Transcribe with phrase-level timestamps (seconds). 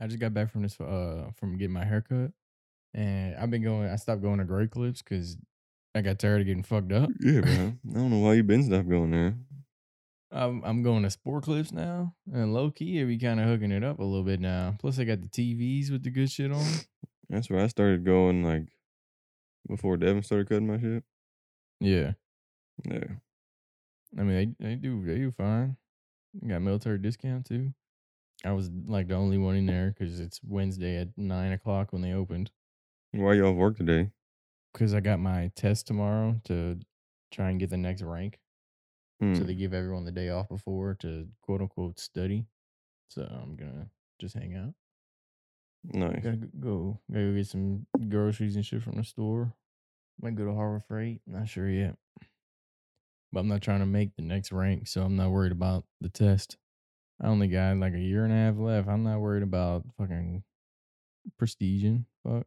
[0.00, 2.32] I just got back from this uh from getting my haircut,
[2.94, 3.88] and I've been going.
[3.88, 5.36] I stopped going to Great Clips because
[5.94, 7.10] I got tired of getting fucked up.
[7.20, 7.80] Yeah, man.
[7.90, 9.34] I don't know why you been stopped going there.
[10.30, 13.82] I'm I'm going to Sport Clips now, and low key, we kind of hooking it
[13.82, 14.76] up a little bit now.
[14.78, 16.64] Plus, I got the TVs with the good shit on.
[17.30, 18.68] That's where I started going like
[19.68, 21.02] before Devin started cutting my shit.
[21.80, 22.12] Yeah,
[22.84, 23.04] Yeah.
[24.18, 25.76] I mean they they do they do fine.
[26.46, 27.72] Got military discount too.
[28.44, 32.02] I was like the only one in there because it's Wednesday at nine o'clock when
[32.02, 32.50] they opened.
[33.12, 34.10] Why you off work today?
[34.72, 36.78] Because I got my test tomorrow to
[37.32, 38.38] try and get the next rank.
[39.20, 39.34] Hmm.
[39.34, 42.46] So they give everyone the day off before to quote unquote study.
[43.08, 43.88] So I'm gonna
[44.20, 44.74] just hang out.
[45.84, 46.22] nice.
[46.22, 47.00] Gotta go.
[47.10, 49.54] Gotta go get some groceries and shit from the store.
[50.20, 51.22] Might go to Harbor Freight.
[51.26, 51.96] Not sure yet.
[53.32, 56.08] But I'm not trying to make the next rank, so I'm not worried about the
[56.08, 56.56] test.
[57.22, 58.88] I only got like a year and a half left.
[58.88, 60.44] I'm not worried about fucking
[61.40, 62.04] prestiging.
[62.24, 62.46] Fuck.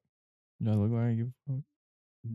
[0.62, 1.64] Do I look like I give a fuck?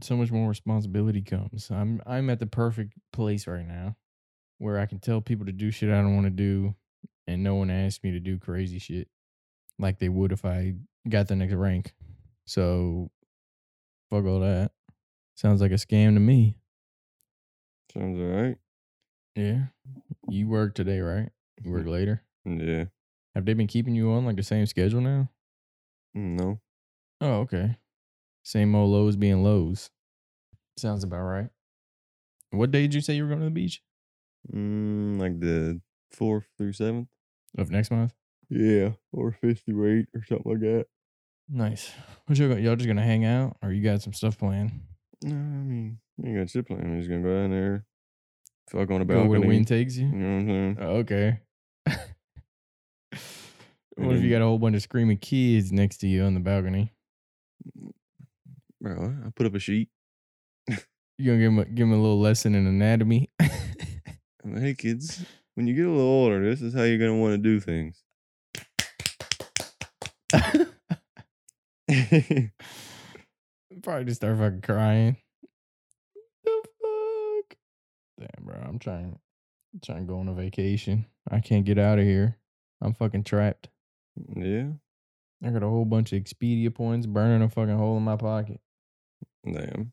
[0.02, 1.70] So much more responsibility comes.
[1.70, 3.96] I'm I'm at the perfect place right now
[4.58, 6.74] where I can tell people to do shit I don't want to do
[7.26, 9.08] and no one asks me to do crazy shit
[9.78, 10.74] like they would if I
[11.08, 11.94] got the next rank.
[12.46, 13.10] So
[14.10, 14.72] fuck all that.
[15.36, 16.58] Sounds like a scam to me.
[17.92, 18.58] Sounds alright.
[19.34, 19.66] Yeah.
[20.28, 21.30] You work today, right?
[21.62, 21.90] You work mm.
[21.90, 22.22] later.
[22.46, 22.84] Yeah.
[23.34, 25.28] Have they been keeping you on like the same schedule now?
[26.16, 26.60] Mm, No.
[27.20, 27.76] Oh, okay.
[28.44, 29.90] Same old Lowe's being Lowe's.
[30.78, 31.48] Sounds about right.
[32.50, 33.82] What day did you say you were going to the beach?
[34.54, 35.80] Mm, like the
[36.12, 37.08] fourth through seventh.
[37.58, 38.12] Of next month?
[38.48, 40.86] Yeah, or fifth through eight or something like that.
[41.48, 41.90] Nice.
[42.26, 44.72] What you y'all just gonna hang out or you got some stuff planned?
[45.22, 46.84] No, I mean, you ain't got shit planned.
[46.84, 47.84] I'm just gonna go down there,
[48.70, 50.06] fuck on the Go where the wind takes you?
[50.06, 50.78] You know what I'm saying?
[50.80, 51.40] Oh, okay.
[53.96, 56.40] What if you got a whole bunch of screaming kids next to you on the
[56.40, 56.92] balcony?
[58.80, 59.88] Bro, I put up a sheet.
[61.18, 63.30] You gonna give them a, give 'em a little lesson in anatomy?
[63.40, 65.24] I'm like, hey kids,
[65.54, 68.02] when you get a little older, this is how you're gonna want to do things.
[73.82, 75.16] Probably just start fucking crying.
[76.44, 77.56] The fuck?
[78.18, 78.56] Damn, bro.
[78.66, 79.18] I'm trying,
[79.84, 81.06] trying to go on a vacation.
[81.30, 82.36] I can't get out of here.
[82.82, 83.68] I'm fucking trapped.
[84.36, 84.68] Yeah,
[85.44, 88.60] I got a whole bunch of Expedia points burning a fucking hole in my pocket.
[89.44, 89.92] damn.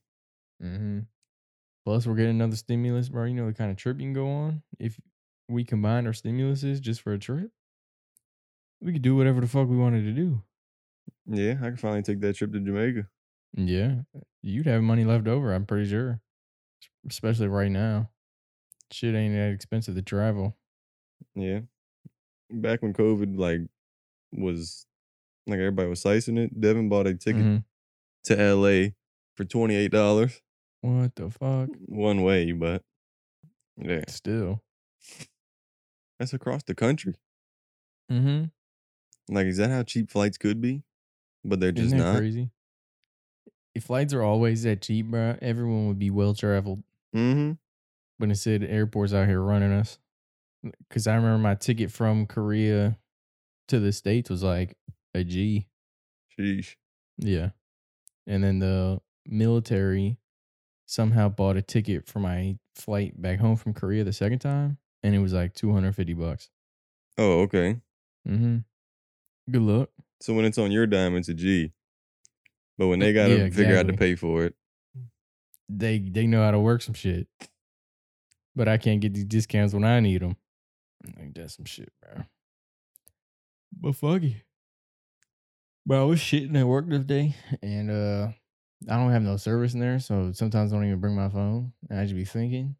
[0.61, 0.99] Mm-hmm.
[1.85, 3.25] Plus, we're getting another stimulus, bro.
[3.25, 4.99] You know the kind of trip you can go on if
[5.49, 7.51] we combine our stimuluses just for a trip.
[8.81, 10.41] We could do whatever the fuck we wanted to do.
[11.25, 13.07] Yeah, I could finally take that trip to Jamaica.
[13.55, 13.95] Yeah,
[14.41, 15.53] you'd have money left over.
[15.53, 16.21] I'm pretty sure,
[17.09, 18.09] especially right now.
[18.91, 20.57] Shit ain't that expensive to travel.
[21.35, 21.61] Yeah,
[22.49, 23.61] back when COVID like
[24.37, 24.85] was
[25.47, 26.59] like everybody was slicing it.
[26.59, 27.63] Devin bought a ticket Mhm.
[28.25, 28.91] to LA
[29.35, 30.41] for twenty eight dollars
[30.81, 31.69] What the fuck?
[31.87, 32.83] one way, but
[33.77, 34.61] yeah, Still.
[36.19, 37.15] that's across the country.
[38.11, 38.45] Mm-hmm.
[39.33, 40.83] Like, is that how cheap flights could be?
[41.43, 42.17] But they're just Isn't that not.
[42.17, 42.49] crazy?
[43.75, 46.83] If flights are always that cheap, bro, everyone would be well traveled.
[47.15, 47.53] Mm-hmm.
[48.17, 49.97] when it said airports out here running us.
[50.89, 52.97] Cause I remember my ticket from Korea
[53.67, 54.77] to the States was like
[55.13, 55.67] a G.
[56.37, 56.75] Sheesh.
[57.17, 57.49] Yeah.
[58.27, 60.17] And then the military
[60.85, 64.77] somehow bought a ticket for my flight back home from Korea the second time.
[65.03, 66.49] And it was like 250 bucks.
[67.17, 67.77] Oh, okay.
[68.27, 68.57] Mm-hmm.
[69.51, 69.89] Good luck.
[70.21, 71.73] So when it's on your dime, it's a G.
[72.77, 74.55] But when they gotta figure out to pay for it,
[75.69, 77.27] They they know how to work some shit.
[78.55, 80.37] But I can't get these discounts when I need them.
[81.17, 82.23] Like that's some shit, bro.
[83.79, 84.43] But fuck it.
[85.85, 88.27] But I was shitting at work this day, and uh
[88.89, 91.73] I don't have no service in there, so sometimes I don't even bring my phone.
[91.89, 92.75] And I just be thinking.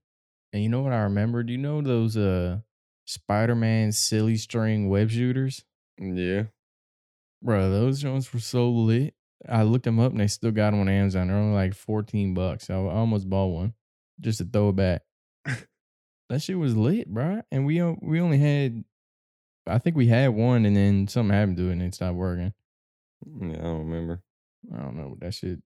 [0.52, 1.44] And you know what I remember?
[1.44, 2.60] Do you know those uh
[3.06, 5.64] Spider-Man silly string web shooters?
[6.00, 6.44] yeah.
[7.42, 9.16] Bro, those joints were so lit.
[9.50, 11.28] I looked them up and they still got them on Amazon.
[11.28, 12.70] They're only like 14 bucks.
[12.70, 13.74] I almost bought one
[14.22, 15.02] just to throw it back.
[16.30, 17.42] that shit was lit, bro.
[17.52, 18.86] And we we only had
[19.68, 22.54] I think we had one and then something happened to it and it stopped working.
[23.42, 24.22] Yeah, I don't remember.
[24.74, 25.16] I don't know.
[25.20, 25.60] That shit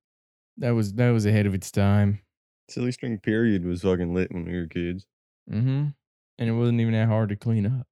[0.58, 2.20] that was that was ahead of its time.
[2.70, 5.06] Silly string period was fucking lit when we were kids.
[5.52, 5.88] Mm-hmm.
[6.40, 7.88] And it wasn't even that hard to clean up.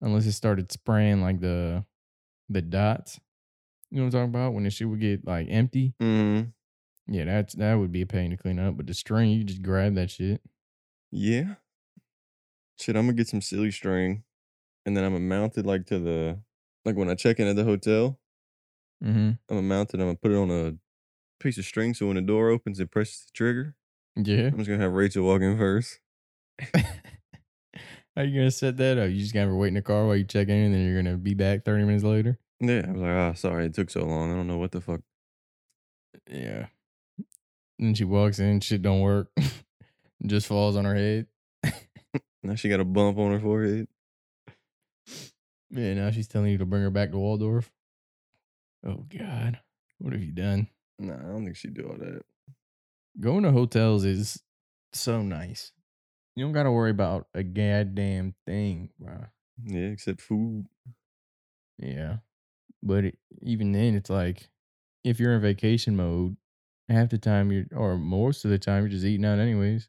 [0.00, 1.84] Unless it started spraying like the
[2.48, 3.20] the dots.
[3.90, 4.54] You know what I'm talking about?
[4.54, 5.94] When the shit would get like empty.
[6.00, 6.50] Mm-hmm.
[7.12, 8.76] Yeah, that's that would be a pain to clean up.
[8.76, 10.40] But the string, you just grab that shit.
[11.10, 11.54] Yeah.
[12.78, 14.24] Shit, I'm gonna get some silly string,
[14.86, 16.38] and then I'm gonna mount it like to the
[16.84, 18.18] like when I check in at the hotel.
[19.04, 19.18] Mm-hmm.
[19.18, 20.00] I'm gonna mount it.
[20.00, 20.74] I'm gonna put it on a
[21.42, 23.74] piece of string so when the door opens, it presses the trigger.
[24.16, 24.46] Yeah.
[24.46, 26.00] I'm just gonna have Rachel walk in first.
[28.14, 29.10] How you gonna set that up?
[29.10, 30.84] You just gonna have her wait in the car while you check in, and then
[30.84, 32.38] you're gonna be back thirty minutes later.
[32.60, 34.32] Yeah, I was like, ah, sorry, it took so long.
[34.32, 35.00] I don't know what the fuck.
[36.30, 36.66] Yeah.
[37.78, 39.32] And she walks in, shit don't work.
[40.26, 41.26] just falls on her head.
[42.44, 43.86] Now she got a bump on her forehead.
[45.70, 47.70] Yeah, now she's telling you to bring her back to Waldorf.
[48.84, 49.60] Oh God.
[49.98, 50.68] What have you done?
[50.98, 52.22] Nah, I don't think she'd do all that.
[53.20, 54.42] Going to hotels is
[54.92, 55.72] so nice.
[56.34, 59.26] You don't gotta worry about a goddamn thing, bro.
[59.64, 60.66] Yeah, except food.
[61.78, 62.16] Yeah.
[62.82, 64.48] But it, even then, it's like
[65.04, 66.36] if you're in vacation mode,
[66.88, 69.88] half the time you're, or most of the time, you're just eating out anyways.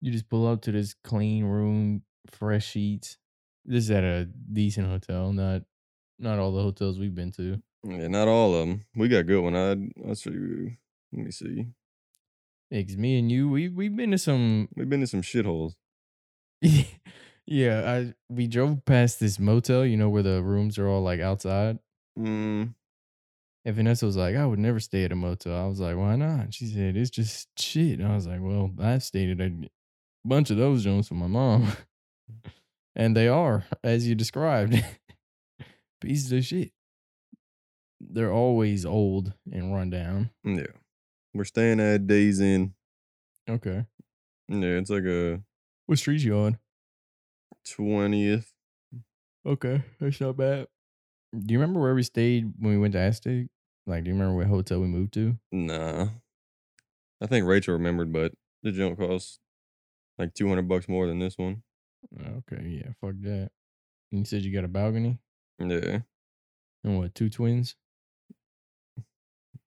[0.00, 3.16] You just pull up to this clean room, fresh sheets.
[3.64, 5.62] This is at a decent hotel, not
[6.18, 7.60] not all the hotels we've been to.
[7.86, 8.80] Yeah, not all of them.
[8.96, 9.56] We got good one.
[9.56, 9.70] I
[10.08, 10.72] I'll show you.
[11.12, 11.66] Let me see.
[12.70, 14.68] It's me and you, we we've been to some.
[14.76, 15.74] We've been to some shitholes.
[17.46, 19.84] yeah, I we drove past this motel.
[19.84, 21.78] You know where the rooms are all like outside.
[22.18, 22.74] Mm,
[23.64, 25.56] And Vanessa was like, I would never stay at a motel.
[25.56, 26.54] I was like, why not?
[26.54, 27.98] She said, it's just shit.
[27.98, 29.68] And I was like, well, I've stayed at a
[30.24, 31.72] bunch of those joints with my mom.
[32.96, 34.82] and they are, as you described,
[36.00, 36.72] pieces of shit.
[38.00, 40.30] They're always old and run down.
[40.44, 40.66] yeah.
[41.32, 42.74] We're staying at Days Inn.
[43.50, 43.86] Okay.
[44.48, 45.40] Yeah, it's like a
[45.86, 46.58] What street you on?
[47.68, 48.52] twentieth.
[49.44, 49.82] Okay.
[50.00, 50.68] That's not bad.
[51.36, 53.46] Do you remember where we stayed when we went to Aztec?
[53.86, 55.36] Like, do you remember what hotel we moved to?
[55.50, 56.06] Nah.
[57.20, 58.32] I think Rachel remembered, but
[58.62, 59.40] the junk costs
[60.18, 61.63] like two hundred bucks more than this one.
[62.12, 62.82] Okay.
[62.82, 62.92] Yeah.
[63.00, 63.50] Fuck that.
[64.12, 65.18] And you said you got a balcony?
[65.58, 66.00] Yeah.
[66.84, 67.76] And what, two twins?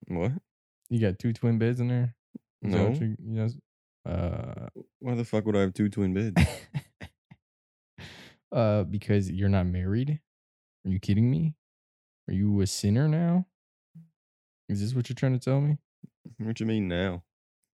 [0.07, 0.31] What?
[0.89, 2.15] You got two twin beds in there?
[2.63, 2.89] Is No.
[2.89, 3.55] what you- yes.
[4.05, 4.67] Uh,
[4.99, 6.39] Why the fuck would I have two twin beds?
[8.51, 10.21] uh, because you're not married.
[10.85, 11.55] Are you kidding me?
[12.29, 13.47] Are you a sinner now?
[14.69, 15.77] Is this what you're trying to tell me?
[16.39, 17.23] what you mean now?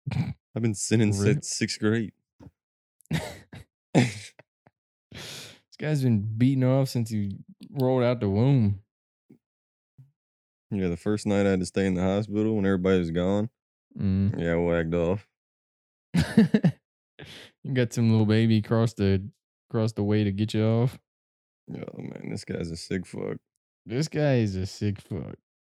[0.56, 1.33] I've been sinning Really?
[1.33, 2.13] since sixth grade.
[5.78, 7.38] this guy's been beating off since he
[7.72, 8.80] rolled out the womb.
[10.70, 13.50] Yeah, the first night I had to stay in the hospital when everybody was gone.
[14.00, 14.40] Mm.
[14.40, 15.28] Yeah, I wagged off.
[17.64, 19.24] you got some little baby across the
[19.70, 21.00] across the way to get you off.
[21.72, 23.38] Oh man, this guy's a sick fuck.
[23.86, 25.36] This guy is a sick fuck.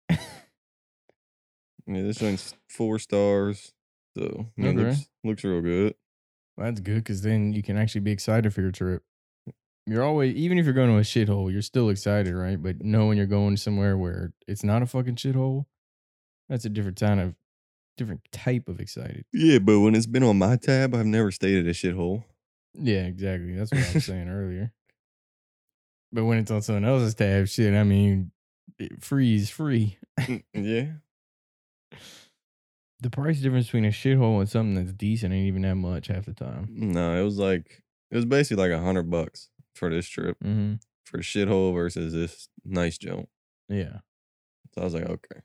[0.10, 3.74] Yeah, this one's four stars.
[4.18, 4.90] So I mean, Okay.
[4.90, 5.96] looks looks real good.
[6.58, 9.04] That's good because then you can actually be excited for your trip.
[9.90, 12.62] You're always, even if you're going to a shithole, you're still excited, right?
[12.62, 15.66] But knowing you're going somewhere where it's not a fucking shithole,
[16.50, 17.36] that's a different kind of,
[17.96, 19.24] different type of excited.
[19.32, 22.26] Yeah, but when it's been on my tab, I've never stayed at a shithole.
[22.74, 23.56] Yeah, exactly.
[23.56, 24.74] That's what I was saying earlier.
[26.12, 28.32] But when it's on someone else's tab, shit, I mean,
[28.78, 29.98] it, free is free.
[30.20, 31.98] Mm, yeah.
[33.00, 36.26] The price difference between a shithole and something that's decent ain't even that much half
[36.26, 36.68] the time.
[36.70, 40.76] No, it was like it was basically like a hundred bucks for this trip Mm-hmm.
[41.06, 43.30] for shithole versus this nice jump.
[43.70, 44.00] Yeah.
[44.76, 45.42] So I was like, okay.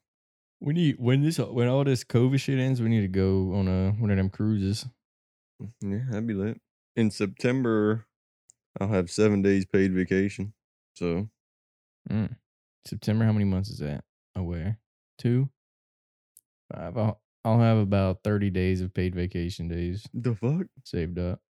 [0.60, 3.68] We need when this when all this COVID shit ends, we need to go on
[3.68, 4.86] a one of them cruises.
[5.80, 6.60] Yeah, that'd be lit.
[6.96, 8.06] In September,
[8.80, 10.52] I'll have seven days paid vacation.
[10.96, 11.28] So
[12.10, 12.36] Mm.
[12.86, 14.02] September, how many months is that
[14.34, 14.76] away?
[15.18, 15.48] Two?
[16.74, 16.96] Five.
[16.96, 20.66] I'll, I'll have about 30 days of paid vacation days the fuck?
[20.84, 21.40] saved up.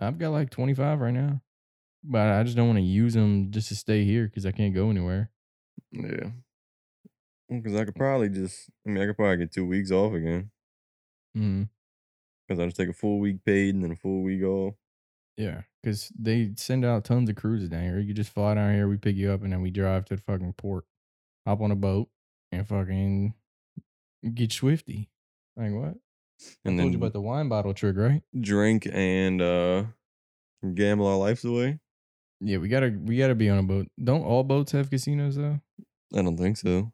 [0.00, 1.40] I've got like 25 right now,
[2.04, 4.74] but I just don't want to use them just to stay here because I can't
[4.74, 5.30] go anywhere.
[5.92, 6.30] Yeah.
[7.50, 10.50] Because I could probably just, I mean, I could probably get two weeks off again.
[11.36, 11.68] Mm.
[12.46, 14.74] Because I just take a full week paid and then a full week off.
[15.36, 18.00] Yeah, because they send out tons of cruises down here.
[18.00, 20.22] You just fly down here, we pick you up, and then we drive to the
[20.22, 20.84] fucking port,
[21.46, 22.08] hop on a boat,
[22.50, 23.34] and fucking
[24.34, 25.10] get swifty.
[25.56, 25.94] Like what?
[25.94, 28.22] I And told you about the wine bottle trick, right?
[28.38, 29.84] drink and uh
[30.74, 31.78] gamble our lives away.
[32.40, 33.88] Yeah, we gotta we gotta be on a boat.
[34.02, 35.60] Don't all boats have casinos though?
[36.14, 36.92] I don't think so.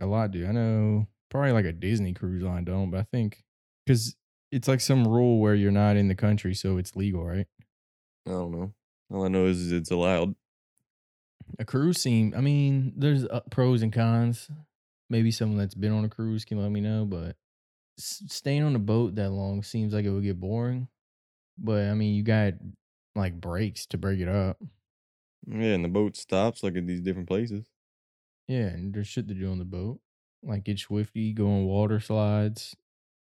[0.00, 0.46] A lot do.
[0.46, 3.42] I know probably like a Disney cruise line don't, but I think
[3.86, 4.16] because
[4.50, 7.46] it's like some rule where you're not in the country, so it's legal, right?
[8.26, 8.72] I don't know.
[9.10, 10.34] All I know is it's allowed.
[11.58, 12.34] A cruise seem.
[12.36, 14.50] I mean, there's uh, pros and cons.
[15.10, 17.36] Maybe someone that's been on a cruise can let me know, but
[17.98, 20.88] staying on a boat that long seems like it would get boring.
[21.58, 22.54] But I mean, you got
[23.14, 24.58] like breaks to break it up.
[25.46, 27.66] Yeah, and the boat stops like at these different places.
[28.48, 30.00] Yeah, and there's shit to do on the boat.
[30.42, 32.74] Like get swifty, go on water slides,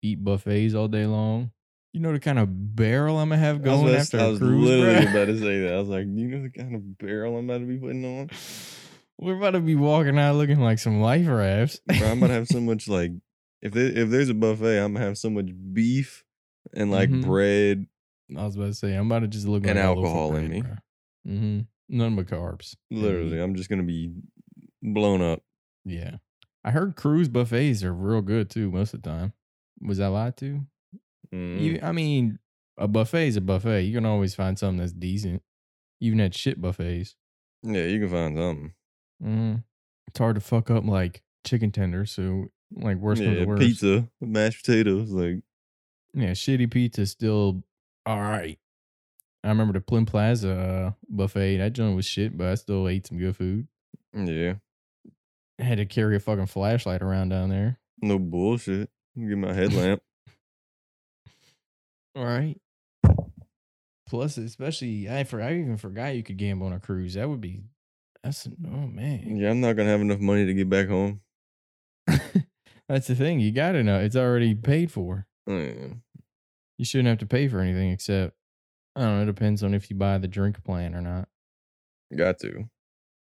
[0.01, 1.51] eat buffets all day long.
[1.93, 4.19] You know the kind of barrel I'm gonna have I was, going about to- after
[4.19, 5.11] I a was cruise, literally bruh?
[5.11, 5.73] about to say that.
[5.73, 8.29] I was like, you know the kind of barrel I'm about to be putting on?
[9.17, 11.81] We're about to be walking out looking like some life rafts.
[11.87, 13.11] Bro, I'm about to have so much like
[13.61, 16.23] if there, if there's a buffet, I'm gonna have so much beef
[16.73, 17.25] and like Mhm.
[17.25, 17.87] bread.
[18.37, 20.63] I was about to say I'm about to just look And like alcohol in me.
[21.27, 21.59] Mm-hmm.
[21.89, 22.75] None but carbs.
[22.91, 23.39] Literally.
[23.41, 24.13] I'm just gonna be
[24.81, 25.41] blown up.
[25.85, 26.17] Yeah.
[26.63, 29.33] I heard cruise buffets are real good too most of the time.
[29.81, 30.65] Was that lied to?
[31.33, 31.59] Mm.
[31.61, 32.39] You, I mean,
[32.77, 33.81] a buffet is a buffet.
[33.83, 35.41] You can always find something that's decent,
[36.01, 37.15] even at shit buffets.
[37.63, 38.73] Yeah, you can find something.
[39.21, 39.55] hmm
[40.07, 42.11] It's hard to fuck up like chicken tenders.
[42.11, 43.61] So, like, worst comes yeah, to worst.
[43.61, 45.41] pizza, mashed potatoes, like
[46.13, 47.63] Yeah, shitty pizza still
[48.05, 48.57] all right.
[49.43, 51.57] I remember the Plim Plaza uh, buffet.
[51.57, 53.67] That joint was shit, but I still ate some good food.
[54.13, 54.55] yeah,
[55.59, 57.79] I had to carry a fucking flashlight around down there.
[58.01, 58.89] no bullshit.
[59.17, 60.01] Get my headlamp.
[62.15, 62.57] All right.
[64.07, 67.13] Plus, especially I for I even forgot you could gamble on a cruise.
[67.13, 67.61] That would be
[68.23, 69.37] that's oh man.
[69.37, 71.21] yeah, I'm not gonna have enough money to get back home.
[72.87, 73.39] that's the thing.
[73.39, 75.27] You gotta know it's already paid for.
[75.47, 75.93] Yeah.
[76.79, 78.33] You shouldn't have to pay for anything except
[78.95, 79.23] I don't know.
[79.23, 81.27] It depends on if you buy the drink plan or not.
[82.15, 82.69] Got to.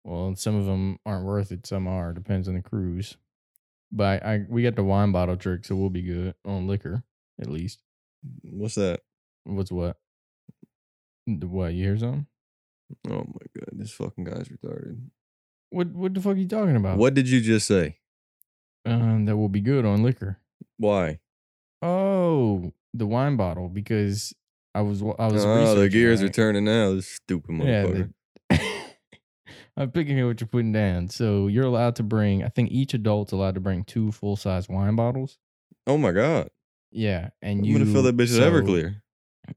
[0.03, 1.65] Well, some of them aren't worth it.
[1.67, 2.13] Some are.
[2.13, 3.15] Depends on the cruise.
[3.91, 7.03] But I, I we got the wine bottle trick, so we'll be good on liquor
[7.39, 7.79] at least.
[8.41, 9.01] What's that?
[9.43, 9.97] What's what?
[11.27, 11.75] The what?
[11.75, 12.25] You hear something?
[13.07, 14.99] Oh my god, this fucking guy's retarded.
[15.69, 16.97] What What the fuck are you talking about?
[16.97, 17.99] What did you just say?
[18.83, 20.39] Um, that will be good on liquor.
[20.77, 21.19] Why?
[21.81, 24.33] Oh, the wine bottle because
[24.75, 25.45] I was I was.
[25.45, 26.93] Oh, the gears are turning now.
[26.93, 28.13] This stupid Yeah, motherfucker.
[28.49, 28.59] the-
[29.77, 31.07] I'm picking at what you're putting down.
[31.09, 32.43] So you're allowed to bring.
[32.43, 35.37] I think each adult's allowed to bring two full size wine bottles.
[35.87, 36.49] oh my god,
[36.91, 39.01] Yeah, and I'm you gonna fill that bitch so- Everclear.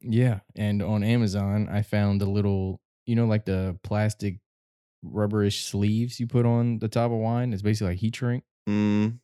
[0.01, 4.39] Yeah, and on Amazon, I found the little, you know, like the plastic
[5.05, 7.53] rubberish sleeves you put on the top of wine.
[7.53, 8.43] It's basically like heat shrink.
[8.69, 9.21] Mm,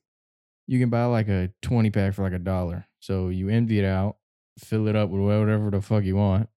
[0.67, 2.87] You can buy like a 20 pack for like a dollar.
[3.01, 4.17] So you empty it out,
[4.59, 6.49] fill it up with whatever the fuck you want,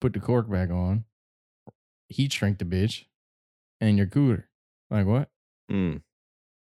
[0.00, 1.04] put the cork back on,
[2.08, 3.04] heat shrink the bitch,
[3.80, 4.48] and you're cooler.
[4.90, 5.30] Like what?
[5.70, 6.00] mm.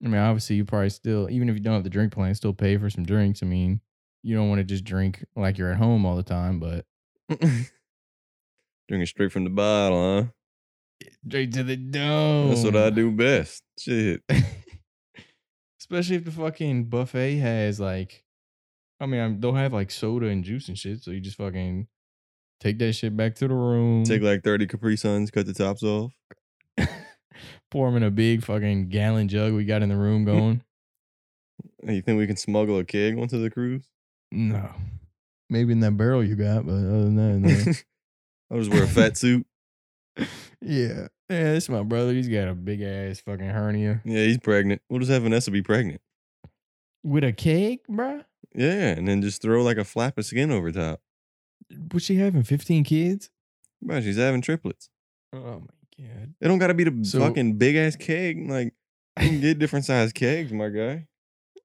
[0.03, 2.53] I mean, obviously, you probably still, even if you don't have the drink plan, still
[2.53, 3.43] pay for some drinks.
[3.43, 3.81] I mean,
[4.23, 6.85] you don't want to just drink like you're at home all the time, but
[8.87, 10.27] Drinking straight from the bottle, huh?
[11.27, 12.49] straight to the dome.
[12.49, 13.63] That's what I do best.
[13.79, 14.21] Shit.
[15.91, 18.23] Especially if the fucking buffet has like,
[19.01, 21.03] I mean, I'm- they'll have like soda and juice and shit.
[21.03, 21.87] So you just fucking
[22.61, 25.83] take that shit back to the room, Take like 30 Capri Suns, cut the tops
[25.83, 26.13] off.
[27.71, 30.63] pour them in a big fucking gallon jug we got in the room going.
[31.83, 33.83] You think we can smuggle a keg onto the cruise?
[34.31, 34.69] no,
[35.49, 37.73] maybe in that barrel you got, but other than that, no.
[38.51, 39.45] I'll just wear a fat suit.
[40.61, 42.13] yeah, yeah, it's my brother.
[42.13, 44.81] He's got a big ass fucking hernia Yeah, he's pregnant.
[44.89, 46.01] We'll just have Vanessa be pregnant.
[47.03, 48.23] with a keg, bruh.
[48.53, 50.99] Yeah, and then just throw like a flap of skin over top.
[51.93, 53.29] Was she having fifteen kids?
[53.81, 54.89] Bro, she's having triplets.
[55.33, 56.33] Oh my god.
[56.41, 58.49] It don't gotta be the So- fucking big ass keg.
[58.49, 58.73] Like
[59.21, 61.07] you can get different size kegs, my guy.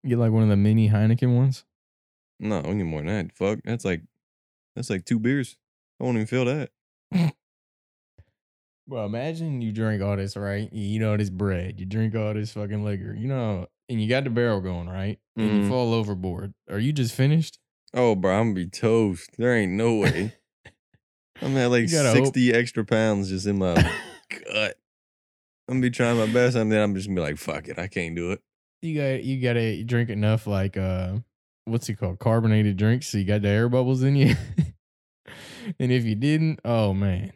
[0.06, 1.64] Get like one of the mini Heineken ones.
[2.38, 3.32] No, we need more than that.
[3.36, 4.02] Fuck, that's like
[4.76, 5.56] that's like two beers.
[6.00, 6.70] I won't even feel that.
[8.88, 10.68] Well, imagine you drink all this, right?
[10.72, 14.08] You eat all this bread, you drink all this fucking liquor, you know, and you
[14.08, 15.18] got the barrel going, right?
[15.36, 15.68] And you Mhm.
[15.68, 16.54] fall overboard.
[16.70, 17.58] Are you just finished?
[17.94, 19.30] Oh, bro, I'm gonna be toast.
[19.38, 20.34] There ain't no way.
[21.42, 22.26] I'm at like You gotta hope.
[22.26, 24.78] sixty extra pounds just in my gut.
[25.68, 27.78] I'm gonna be trying my best, and then I'm just gonna be like, "Fuck it,
[27.78, 28.40] I can't do it."
[28.82, 31.16] you got you got to drink enough like uh
[31.64, 32.20] what's it called?
[32.20, 34.36] Carbonated drinks so you got the air bubbles in you.
[35.80, 37.32] and if you didn't, oh man,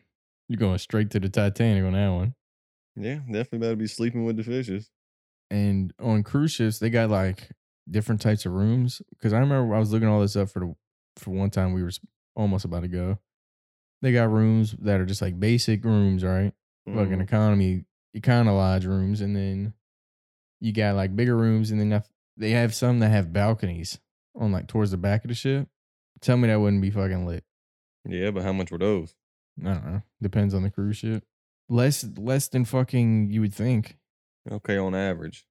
[0.51, 2.35] you're going straight to the Titanic on that one.
[2.97, 4.91] Yeah, definitely better be sleeping with the fishes.
[5.49, 7.51] And on cruise ships, they got like
[7.89, 9.01] different types of rooms.
[9.11, 10.75] Because I remember I was looking all this up for the
[11.17, 11.93] for one time we were
[12.35, 13.19] almost about to go.
[14.03, 16.53] They got rooms that are just like basic rooms, right?
[16.87, 17.23] Fucking Mhm.
[17.23, 17.85] economy,
[18.17, 19.75] econo lodge rooms, and then
[20.61, 22.03] you got like bigger rooms, and then
[22.37, 24.01] they have some that have balconies
[24.35, 25.69] on like towards the back of the ship.
[26.21, 27.45] Tell me that wouldn't be fucking lit.
[28.05, 29.15] Yeah, but how much were those?
[29.65, 30.03] I don't know.
[30.23, 31.25] Depends on the cruise ship.
[31.69, 33.97] Less less than fucking you would think.
[34.51, 35.45] Okay, on average.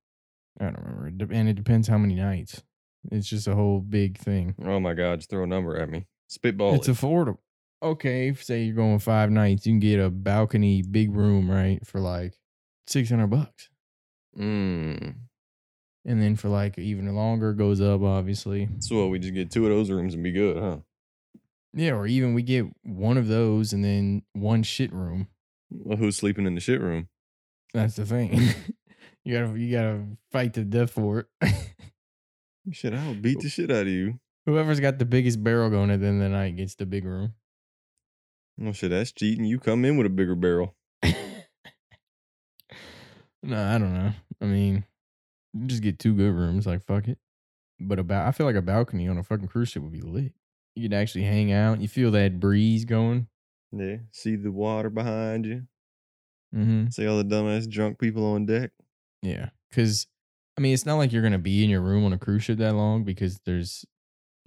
[0.60, 1.34] I don't remember.
[1.34, 2.64] And it depends how many nights.
[3.12, 4.56] It's just a whole big thing.
[4.66, 6.08] Oh my god, just throw a number at me.
[6.28, 6.76] Spitball.
[6.76, 6.96] It's it.
[6.96, 7.38] affordable.
[7.82, 12.02] Okay, say you're going five nights, you can get a balcony big room, right, for
[12.02, 12.34] like
[12.88, 13.70] six hundred bucks.
[14.38, 15.16] Mm.
[16.06, 18.70] and then for like even longer goes up, obviously.
[18.80, 20.78] So what, we just get two of those rooms and be good, huh?
[21.74, 25.28] Yeah, or even we get one of those and then one shit room.
[25.70, 27.10] Well, who's sleeping in the shit room?
[27.74, 28.34] That's the thing.
[29.24, 31.54] you gotta you gotta fight to death for it.
[32.72, 34.20] Shit, I'll beat the shit out of you.
[34.46, 37.06] Whoever's got the biggest barrel going at the end of the night gets the big
[37.06, 37.34] room.
[38.64, 39.46] Oh shit, that's cheating.
[39.46, 40.76] You come in with a bigger barrel.
[41.04, 41.14] no,
[43.52, 44.12] I don't know.
[44.42, 44.84] I mean,
[45.54, 46.68] you just get two good rooms.
[46.68, 47.18] Like fuck it.
[47.80, 50.34] But about, I feel like a balcony on a fucking cruise ship would be lit.
[50.76, 51.82] You could actually hang out.
[51.82, 53.28] You feel that breeze going.
[53.72, 53.98] Yeah.
[54.12, 55.64] See the water behind you.
[56.56, 56.90] Mm-hmm.
[56.90, 58.72] See all the dumbass drunk people on deck.
[59.22, 60.08] Yeah, because
[60.58, 62.58] I mean, it's not like you're gonna be in your room on a cruise ship
[62.58, 63.86] that long because there's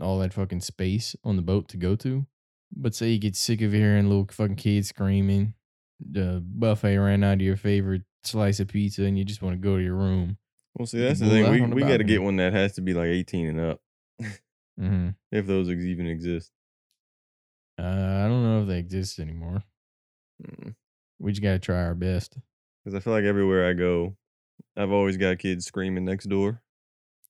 [0.01, 2.27] all that fucking space on the boat to go to.
[2.75, 5.55] But say you get sick of hearing little fucking kids screaming,
[6.01, 9.61] the buffet ran out of your favorite slice of pizza, and you just want to
[9.61, 10.39] go to your room.
[10.75, 11.51] Well, see, that's the thing.
[11.51, 13.81] We we got to get one that has to be like 18 and up,
[14.81, 15.11] Mm-hmm.
[15.31, 16.51] if those ex- even exist.
[17.79, 19.63] Uh, I don't know if they exist anymore.
[20.41, 20.75] Because
[21.19, 22.37] We just gotta try our best.
[22.85, 24.17] Because I feel like everywhere I go,
[24.77, 26.63] I've always got kids screaming next door,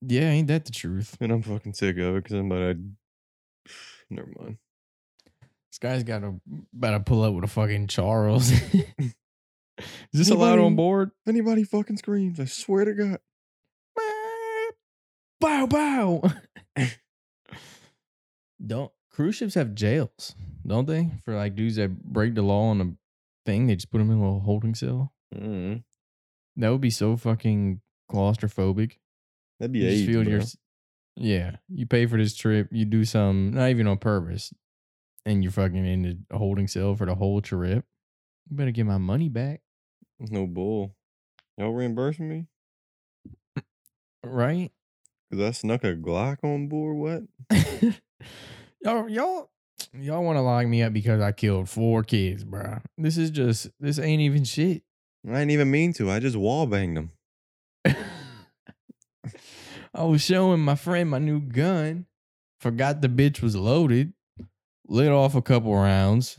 [0.01, 1.17] Yeah, ain't that the truth?
[1.21, 2.23] and I'm fucking sick of it.
[2.25, 3.73] Because I'm about to.
[4.11, 4.59] Never mind.
[5.71, 6.41] This guy's got to
[6.77, 8.51] about to pull up with a fucking Charles.
[9.79, 11.11] Is this allowed on board?
[11.25, 13.19] If anybody fucking screams, I swear to God.
[15.41, 16.23] Bow bow.
[18.65, 20.35] don't cruise ships have jails,
[20.67, 21.11] don't they?
[21.25, 22.93] For like dudes that break the law on a
[23.47, 25.13] thing, they just put them in a little holding cell.
[25.35, 25.83] Mm.
[26.57, 28.99] That would be so fucking claustrophobic.
[29.59, 30.33] That'd be You AIDS, feel bro.
[30.33, 30.43] your-
[31.17, 34.53] yeah, you pay for this trip, you do some not even on purpose,
[35.27, 37.85] and you're fucking in a holding cell for the whole trip.
[38.49, 39.61] You better get my money back,
[40.19, 40.97] No bull.
[41.59, 42.47] Y'all reimbursing me?
[44.25, 44.71] right?
[45.33, 46.95] Because I snuck a Glock on board?
[46.95, 47.23] What?
[48.83, 49.51] y'all, y'all,
[49.95, 52.81] y'all want to lock me up because I killed four kids, bro.
[52.99, 54.83] This is just, this ain't even shit.
[55.27, 56.11] I didn't even mean to.
[56.11, 57.13] I just wall banged them.
[59.95, 62.05] I was showing my friend my new gun.
[62.61, 64.13] Forgot the bitch was loaded.
[64.87, 66.39] Lit off a couple rounds,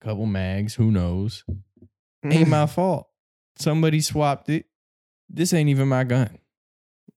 [0.00, 0.76] couple mags.
[0.76, 1.44] Who knows?
[2.24, 3.08] Ain't my fault.
[3.56, 4.66] Somebody swapped it.
[5.28, 6.38] This ain't even my gun.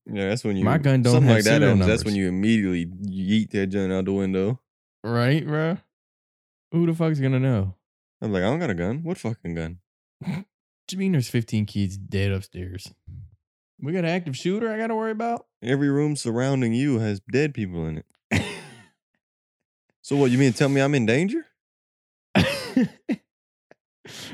[0.06, 0.64] Yeah, that's when you.
[0.64, 1.86] My gun don't something have like that happens.
[1.86, 4.60] That's when you immediately yeet that gun out the window.
[5.04, 5.78] Right, bro?
[6.72, 7.74] Who the fuck's gonna know?
[8.20, 9.02] I'm like, I don't got a gun.
[9.02, 9.78] What fucking gun?
[10.84, 12.92] What you mean there's 15 kids dead upstairs?
[13.80, 15.46] We got an active shooter I gotta worry about?
[15.62, 18.06] Every room surrounding you has dead people in it.
[20.02, 20.32] So what?
[20.32, 21.46] You mean tell me I'm in danger?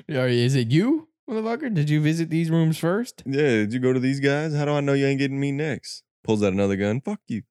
[0.09, 1.73] Is it you, motherfucker?
[1.73, 3.23] Did you visit these rooms first?
[3.27, 3.43] Yeah.
[3.43, 4.55] Did you go to these guys?
[4.55, 6.03] How do I know you ain't getting me next?
[6.25, 7.01] Pulls out another gun.
[7.01, 7.43] Fuck you.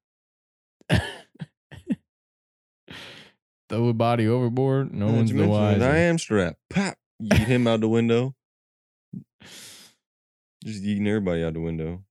[3.70, 4.94] Throw a body overboard.
[4.94, 5.84] No one's the wiser.
[5.84, 6.60] I am strapped.
[6.70, 6.96] Pop.
[7.22, 8.36] Yeet him out the window.
[10.64, 12.04] Just yeeting everybody out the window.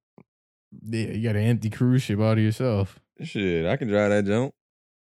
[0.82, 3.00] Yeah, you got an empty cruise ship all to yourself.
[3.22, 4.52] Shit, I can drive that jump.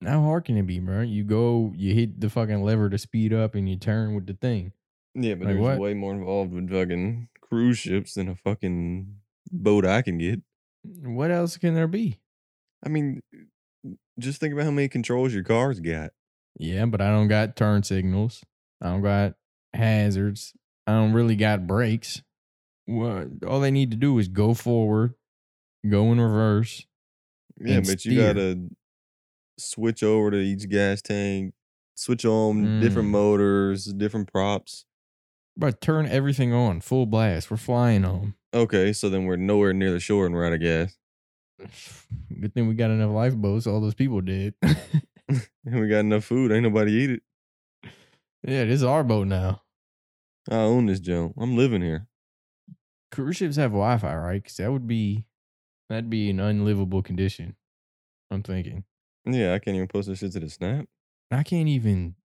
[0.03, 1.01] How hard can it be, bro?
[1.01, 4.33] You go, you hit the fucking lever to speed up, and you turn with the
[4.33, 4.73] thing.
[5.15, 5.79] Yeah, but Like there's what?
[5.79, 9.17] way more involved with fucking cruise ships than a fucking
[9.51, 10.41] boat I can get.
[10.83, 12.19] What else can there be?
[12.85, 13.21] I mean,
[14.19, 16.11] just think about how many controls your car's got.
[16.57, 18.43] Yeah, but I don't got turn signals.
[18.81, 19.35] I don't got
[19.73, 20.53] hazards.
[20.85, 22.21] I don't really got brakes.
[22.85, 23.27] What?
[23.47, 25.13] All they need to do is go forward,
[25.89, 26.85] go in reverse.
[27.59, 28.67] Yeah, but you gotta
[29.57, 31.53] switch over to each gas tank,
[31.95, 33.11] switch on different Mm.
[33.11, 34.85] motors, different props.
[35.55, 37.51] But turn everything on, full blast.
[37.51, 38.35] We're flying home.
[38.53, 40.97] Okay, so then we're nowhere near the shore and we're out of gas.
[42.39, 43.67] Good thing we got enough lifeboats.
[43.67, 44.55] All those people did.
[45.65, 46.51] And we got enough food.
[46.51, 47.21] Ain't nobody eat it.
[48.43, 49.61] yeah, this is our boat now.
[50.49, 51.33] I own this junk.
[51.37, 52.07] I'm living here.
[53.11, 54.43] Cruise ships have Wi-Fi, right?
[54.43, 55.25] Because that would be
[55.89, 57.55] that'd be an unlivable condition.
[58.29, 58.83] I'm thinking.
[59.25, 60.85] Yeah, I can't even post this shit to the snap.
[61.31, 62.15] I can't even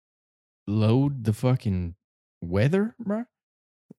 [0.67, 1.95] load the fucking
[2.41, 3.25] weather, bro.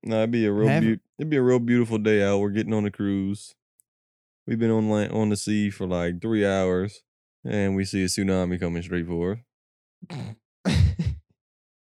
[0.04, 2.40] No, it'd be a real Have- beau- it'd be a real beautiful day out.
[2.40, 3.56] We're getting on a cruise.
[4.48, 7.04] We've been on land on the sea for like three hours,
[7.44, 9.44] and we see a tsunami coming straight for
[10.12, 10.26] us.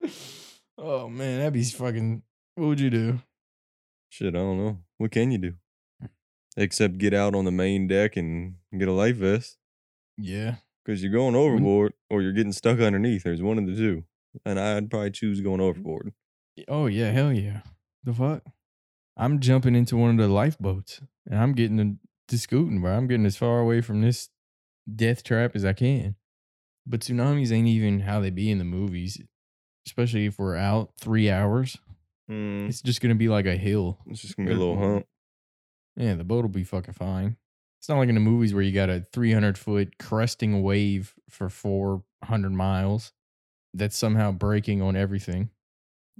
[0.77, 2.23] oh man, that'd be fucking.
[2.55, 3.19] What would you do?
[4.09, 4.79] Shit, I don't know.
[4.97, 5.53] What can you do?
[6.01, 6.07] Hmm.
[6.57, 9.57] Except get out on the main deck and get a life vest.
[10.17, 13.23] Yeah, Because you're going overboard or you're getting stuck underneath.
[13.23, 14.05] There's one of the two.
[14.43, 15.65] And I'd probably choose going hmm.
[15.67, 16.13] overboard.
[16.67, 17.61] Oh yeah, hell yeah.
[18.03, 18.43] The fuck?
[19.15, 21.95] I'm jumping into one of the lifeboats and I'm getting to,
[22.29, 22.91] to scooting, bro.
[22.95, 24.29] I'm getting as far away from this
[24.93, 26.15] death trap as I can.
[26.85, 29.19] But tsunamis ain't even how they be in the movies,
[29.85, 31.77] especially if we're out three hours.
[32.31, 33.97] Mm, It's just gonna be like a hill.
[34.07, 35.05] it's just gonna be a little hump.
[35.95, 37.37] Yeah, the boat will be fucking fine.
[37.79, 41.49] It's not like in the movies where you got a 300 foot cresting wave for
[41.49, 43.13] 400 miles
[43.73, 45.49] that's somehow breaking on everything.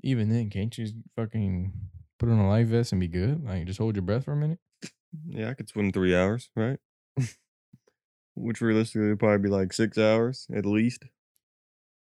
[0.04, 1.74] Even then, can't you fucking
[2.20, 3.44] put on a life vest and be good?
[3.44, 4.60] Like, just hold your breath for a minute?
[5.28, 6.80] Yeah, I could swim three hours, right?
[8.36, 11.06] Which realistically would probably be like six hours at least.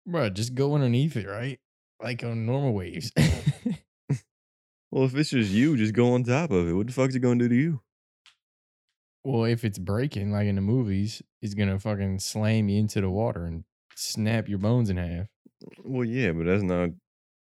[0.07, 1.59] Bro, just go underneath it, right?
[2.01, 3.11] Like on normal waves.
[4.91, 6.73] Well, if it's just you, just go on top of it.
[6.73, 7.81] What the fuck's it gonna do to you?
[9.25, 13.11] well, if it's breaking, like in the movies, it's gonna fucking slam you into the
[13.11, 13.65] water and
[13.97, 15.27] snap your bones in half.
[15.85, 16.91] Well, yeah, but that's not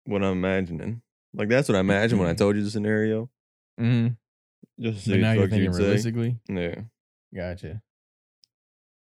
[0.04, 1.02] what I'm imagining.
[1.34, 3.30] Like that's what I imagined when I told you the scenario.
[3.80, 4.14] Mm-hmm.
[4.82, 5.82] Just to see But now you're the thinking you'd say.
[5.82, 6.36] realistically.
[6.48, 6.74] Yeah.
[7.34, 7.66] Gotcha.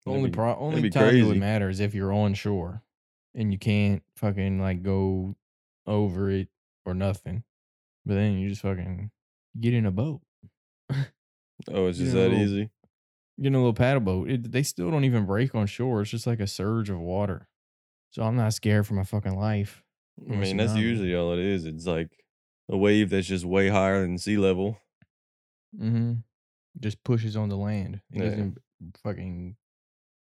[0.04, 2.82] That'd only be- pro- only time it would matter is if you're on shore
[3.34, 5.34] and you can't fucking like go
[5.86, 6.48] over it
[6.84, 7.42] or nothing.
[8.04, 9.10] But then you just fucking
[9.60, 10.20] get in a boat.
[11.72, 12.70] Oh, it's just that little- easy.
[13.40, 14.30] Get in a little paddle boat.
[14.30, 16.00] It, they still don't even break on shore.
[16.02, 17.48] It's just like a surge of water.
[18.10, 19.82] So I'm not scared for my fucking life.
[20.30, 21.66] I mean, that's usually all it is.
[21.66, 22.10] It's like
[22.70, 24.78] a wave that's just way higher than sea level.
[25.78, 26.14] Mm-hmm.
[26.80, 28.00] Just pushes on the land.
[28.12, 28.28] It Yeah.
[28.30, 28.58] doesn't
[29.02, 29.56] fucking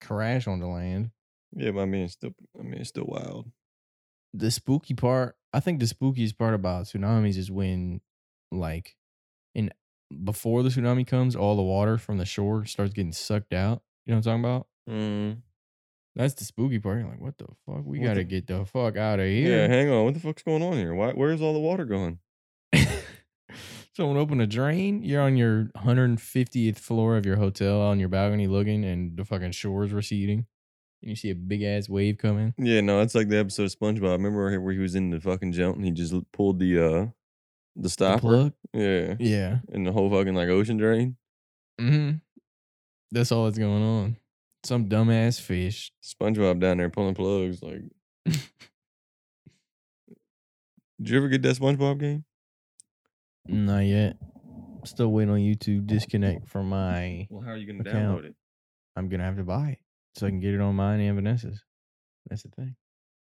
[0.01, 1.11] crash on the land.
[1.55, 3.51] Yeah, but I mean, it's still, I mean, it's still wild.
[4.35, 8.01] the spooky part i think the spookiest part about tsunamis is when
[8.51, 8.97] like
[9.55, 9.69] in
[10.25, 14.11] before the tsunami comes all the water from the shore starts getting sucked out you
[14.15, 15.43] know what i'm talking about Mm.
[16.15, 18.65] That's the spooky part you're like what the fuck we What gotta the- get the
[18.65, 19.59] fuck out of here.
[19.63, 20.05] Yeah, hang on.
[20.05, 20.95] What the fuck's going on here?
[20.95, 21.13] Why?
[21.13, 22.19] Where's all the water going?
[23.95, 28.47] someone open a drain you're on your 150th floor of your hotel on your balcony
[28.47, 30.47] looking and the fucking shore's receding
[31.03, 33.79] and you see a big ass wave coming Yeah, no, it's like the episode of
[33.79, 34.13] SpongeBob.
[34.13, 36.91] Remember where- he was in the fucking jump and he just pulled the uh
[37.77, 38.21] the the stopper?
[38.21, 41.17] plug Yeah, yeah and the whole fucking like ocean drain.
[41.81, 42.17] Mm-hmm.
[43.11, 44.17] That's all that's going on.
[44.65, 45.91] Some dumbass fish.
[46.03, 47.63] SpongeBob down there pulling plugs.
[47.63, 47.83] Like,
[48.25, 48.41] did
[51.01, 52.25] you ever get that SpongeBob game?
[53.47, 54.17] Not yet.
[54.85, 57.27] Still waiting on you to disconnect from my.
[57.29, 58.23] Well, how are you gonna Account.
[58.23, 58.37] download it?
[58.95, 59.79] I'm gonna have to buy it
[60.15, 61.65] so I can get it on mine and Vanessa's.
[62.29, 62.77] That's the thing.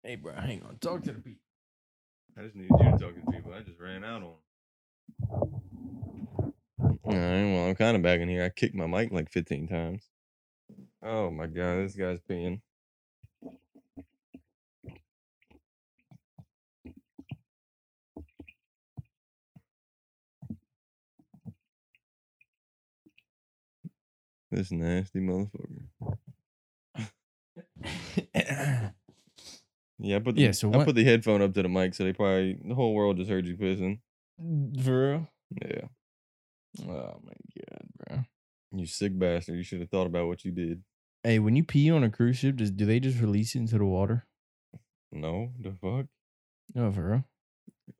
[0.03, 0.79] Hey, bro, hang on.
[0.79, 1.43] Talk to the people.
[2.37, 3.53] I just needed you to talk to people.
[3.53, 4.35] I just ran out on.
[7.05, 8.43] All right, well, I'm kind of back in here.
[8.45, 10.10] I kicked my mic like 15 times.
[11.03, 12.63] Oh my god, this guy's peeing.
[24.51, 25.87] This nasty motherfucker.
[30.03, 31.95] Yeah, I put the, Yeah, so I what- put the headphone up to the mic,
[31.95, 34.01] so they probably the whole world just heard you pissing.
[34.83, 35.29] For real?
[35.63, 35.89] Yeah,
[36.89, 38.25] Oh my god, bro.
[38.73, 39.57] you sick bastard.
[39.57, 40.83] You should have thought about what you did.
[41.23, 43.77] Hey, when you pee on a cruise ship, does do they just release it into
[43.79, 44.27] the water?
[45.13, 46.07] No, the fuck?
[46.75, 47.25] No, for real?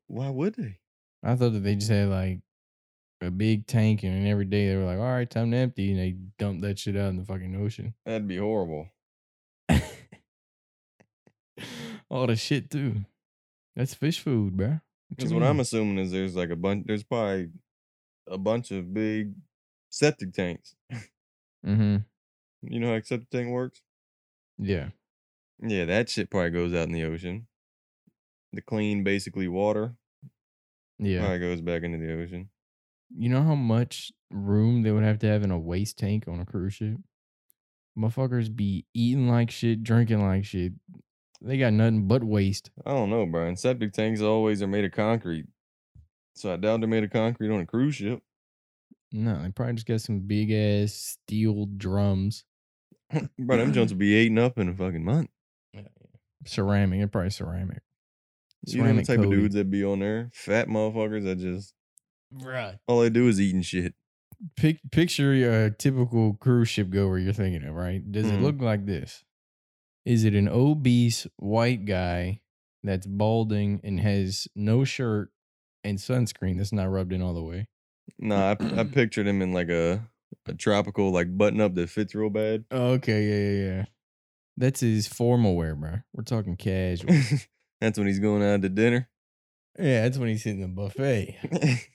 [0.07, 0.79] Why would they?
[1.23, 2.39] I thought that they just had like
[3.21, 5.99] a big tank, and every day they were like, "All right, time to empty," and
[5.99, 7.93] they dump that shit out in the fucking ocean.
[8.05, 8.89] That'd be horrible.
[12.09, 13.05] All the shit too.
[13.75, 14.79] That's fish food, bro.
[15.09, 16.85] Because what I'm assuming is there's like a bunch.
[16.87, 17.51] There's probably
[18.27, 19.33] a bunch of big
[19.89, 20.75] septic tanks.
[21.63, 21.97] Mm-hmm.
[22.61, 23.81] You know how a septic tank works?
[24.57, 24.89] Yeah.
[25.61, 27.47] Yeah, that shit probably goes out in the ocean.
[28.53, 29.95] The clean, basically water,
[30.99, 31.19] Yeah.
[31.21, 32.49] probably goes back into the ocean.
[33.15, 36.39] You know how much room they would have to have in a waste tank on
[36.39, 36.97] a cruise ship?
[37.97, 40.73] Motherfuckers be eating like shit, drinking like shit.
[41.41, 42.69] They got nothing but waste.
[42.85, 43.55] I don't know, Brian.
[43.55, 45.47] Septic tanks always are made of concrete.
[46.35, 48.21] So I doubt they're made of concrete on a cruise ship.
[49.11, 52.45] No, they probably just got some big ass steel drums.
[53.39, 55.29] Bro, them joints will be eaten up in a fucking month.
[56.45, 56.99] Ceramic.
[56.99, 57.81] They're probably ceramic.
[58.65, 60.29] You know the Ceramic type of dudes that be on there?
[60.33, 61.73] Fat motherfuckers that just
[62.31, 62.77] Right.
[62.87, 63.93] all they do is eating shit.
[64.55, 68.01] Pic- picture your typical cruise ship goer you're thinking of, right?
[68.11, 68.41] Does it Mhm.
[68.43, 69.23] look like this?
[70.05, 72.41] Is it an obese white guy
[72.83, 75.31] that's balding and has no shirt
[75.83, 77.67] and sunscreen that's not rubbed in all the way?
[78.17, 80.09] Nah, I, I pictured him in like a
[80.47, 82.65] a tropical like button up that fits real bad.
[82.71, 83.85] Oh, okay, yeah, yeah, yeah.
[84.57, 85.99] That's his formal wear, bro.
[86.13, 87.13] We're talking casual.
[87.81, 89.09] That's when he's going out to dinner.
[89.79, 91.35] yeah, that's when he's hitting the buffet.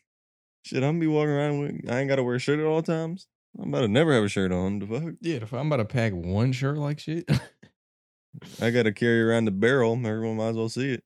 [0.64, 2.82] Shit, I'm gonna be walking around with I ain't gotta wear a shirt at all
[2.82, 3.28] times.
[3.56, 4.80] I'm about to never have a shirt on.
[4.80, 5.14] The fuck?
[5.20, 7.30] Yeah, if I'm about to pack one shirt like shit.
[8.60, 9.92] I gotta carry around the barrel.
[9.92, 11.04] Everyone might as well see it.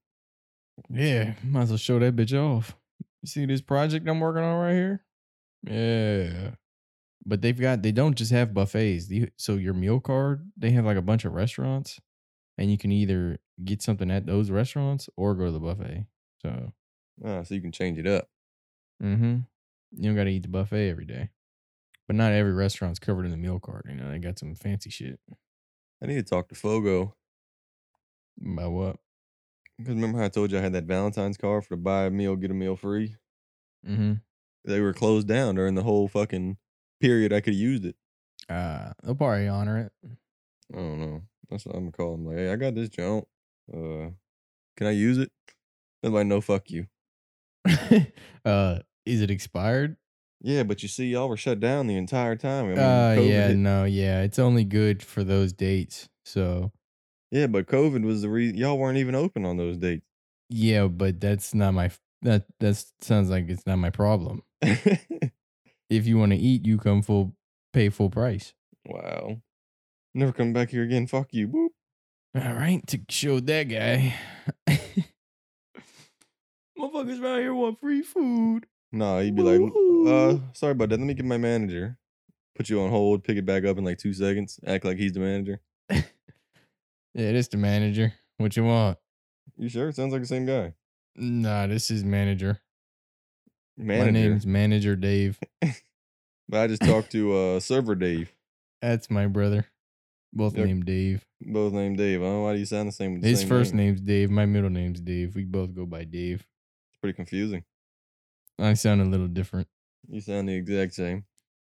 [0.89, 2.75] yeah, might as well show that bitch off.
[3.23, 5.05] You see this project I'm working on right here?
[5.65, 6.51] Yeah.
[7.25, 9.09] But they've got they don't just have buffets.
[9.37, 12.01] So your meal card, they have like a bunch of restaurants,
[12.57, 16.07] and you can either get something at those restaurants or go to the buffet.
[16.43, 16.73] So,
[17.23, 18.29] Ah, so you can change it up.
[19.03, 19.41] mm-hmm.
[19.93, 21.31] You don't got to eat the buffet every day.
[22.07, 23.87] But not every restaurant's covered in the meal card.
[23.89, 25.21] You know, they got some fancy shit.
[26.03, 27.15] I need to talk to Fogo.
[28.45, 28.97] About what?
[29.79, 32.11] Because remember how I told you I had that Valentine's card for to buy a
[32.11, 33.17] meal, get a meal free?
[33.87, 34.15] Mm-hmm.
[34.65, 36.57] They were closed down during the whole fucking
[37.01, 37.97] period I could have used it.
[38.49, 39.93] Uh, they'll probably honor it.
[40.73, 41.23] I don't know.
[41.49, 42.27] That's what I'm gonna call them.
[42.27, 43.27] Like, hey, I got this junk.
[43.73, 44.11] Uh,
[44.77, 45.31] can I use it?
[46.03, 46.87] They're like, no, fuck you.
[48.45, 49.97] uh, is it expired?
[50.43, 52.65] Yeah, but you see, y'all were shut down the entire time.
[52.65, 54.23] I mean, uh, COVID yeah, hit- no, yeah.
[54.23, 56.09] It's only good for those dates.
[56.25, 56.73] So,
[57.31, 60.07] yeah, but COVID was the reason y'all weren't even open on those dates.
[60.49, 61.91] yeah, but that's not my
[62.23, 64.43] that that sounds like it's not my problem.
[65.91, 67.35] If you want to eat, you come full
[67.73, 68.55] pay full price.
[68.87, 69.37] wow.
[70.15, 71.07] Never come back here again.
[71.07, 71.47] Fuck you.
[71.49, 71.69] Boop.
[72.35, 74.15] All right, to show that guy.
[76.79, 78.67] Motherfuckers around here want free food.
[78.93, 80.99] Nah, he'd be like, uh, sorry about that.
[80.99, 81.97] Let me get my manager.
[82.57, 84.59] Put you on hold, pick it back up in like two seconds.
[84.67, 85.61] Act like he's the manager.
[87.13, 88.13] Yeah, it is the manager.
[88.37, 88.97] What you want?
[89.57, 89.91] You sure?
[89.91, 90.75] Sounds like the same guy.
[91.17, 92.61] Nah, this is manager.
[93.81, 94.05] Manager.
[94.07, 95.39] My name's Manager Dave.
[96.49, 98.33] But I just talked to uh server Dave.
[98.83, 99.67] That's my brother.
[100.33, 101.25] Both named Dave.
[101.41, 102.21] Both named Dave.
[102.21, 103.87] I don't know why do you sound the same the His same first name.
[103.87, 104.31] name's Dave.
[104.31, 105.37] My middle name's Dave.
[105.37, 106.41] We both go by Dave.
[106.41, 107.63] It's pretty confusing.
[108.59, 109.69] I sound a little different.
[110.09, 111.25] You sound the exact same.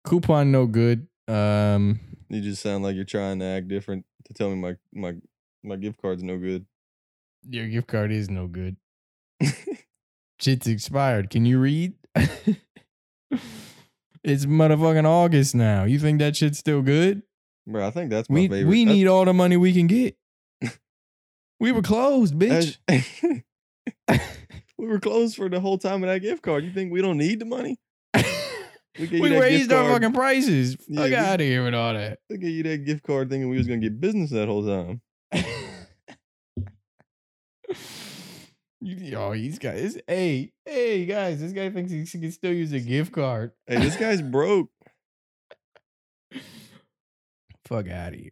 [0.05, 1.09] Coupon no good.
[1.27, 5.14] Um, You just sound like you're trying to act different to tell me my my
[5.64, 6.66] my gift card's no good.
[7.51, 8.77] your gift card is no good.
[10.40, 11.31] Shit's expired.
[11.31, 11.94] Can you read?
[14.24, 15.85] it's motherfucking August now.
[15.85, 17.22] You think that shit's still good?
[17.66, 18.66] Bro, I think that's my We favorite.
[18.70, 20.16] we That's- need all the money we can get.
[21.61, 22.79] we were closed, bitch.
[24.79, 26.64] we were closed for the whole time of that gift card.
[26.64, 27.79] You think we don't need the money?
[28.98, 30.77] We, we raised our fucking prices.
[30.88, 32.18] Yeah, Fuck out of here with all that.
[32.29, 35.01] They gave you that gift card thinking we was gonna get business that whole time.
[38.81, 39.37] You- Yo, oh, mm.
[39.37, 40.01] he's got his.
[40.07, 43.53] Hey, hey, guys, this guy thinks he can still use a gift card.
[43.67, 44.71] Hey, this guy's broke.
[47.67, 48.31] Fuck out of here.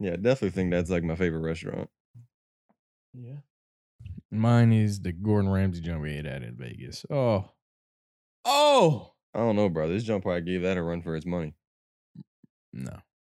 [0.00, 1.88] Yeah, I definitely think that's like my favorite restaurant.
[3.14, 3.36] Yeah.
[4.30, 7.04] Mine is the Gordon Ramsay joint we ate at in Vegas.
[7.10, 7.50] Oh.
[8.44, 9.12] Oh.
[9.34, 9.88] I don't know, bro.
[9.88, 11.54] This jump probably gave that a run for its money.
[12.72, 12.98] No.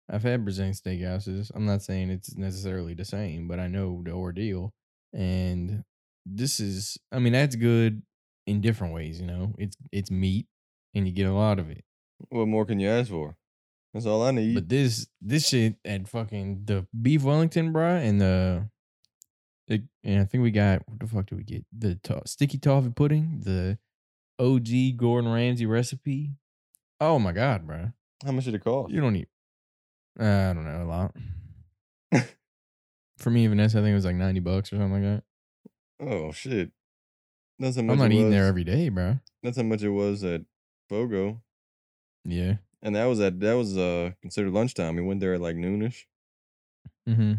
[0.09, 1.51] I've had Brazilian steakhouses.
[1.55, 4.73] I'm not saying it's necessarily the same, but I know the ordeal.
[5.13, 5.83] And
[6.25, 8.01] this is I mean, that's good
[8.47, 9.53] in different ways, you know.
[9.57, 10.47] It's it's meat
[10.93, 11.83] and you get a lot of it.
[12.29, 13.35] What more can you ask for?
[13.93, 14.55] That's all I need.
[14.55, 18.69] But this this shit at fucking the beef Wellington, bro, and the,
[19.67, 21.65] the and I think we got what the fuck did we get?
[21.77, 23.77] The to- sticky toffee pudding, the
[24.39, 26.31] OG Gordon Ramsay recipe.
[27.01, 27.91] Oh my god, bro!
[28.23, 28.93] How much did it cost?
[28.93, 29.27] You don't need.
[30.19, 31.15] Uh, I don't know a lot.
[33.17, 35.23] For me, Vanessa, I think it was like ninety bucks or something like that.
[36.01, 36.71] Oh shit.
[37.59, 39.19] That's how much I'm not it eating there every day, bro.
[39.43, 40.41] That's how much it was at
[40.89, 41.41] Fogo.
[42.25, 42.55] Yeah.
[42.81, 44.95] And that was at that was uh considered lunchtime.
[44.95, 46.05] We went there at like noonish.
[47.07, 47.33] Mm-hmm.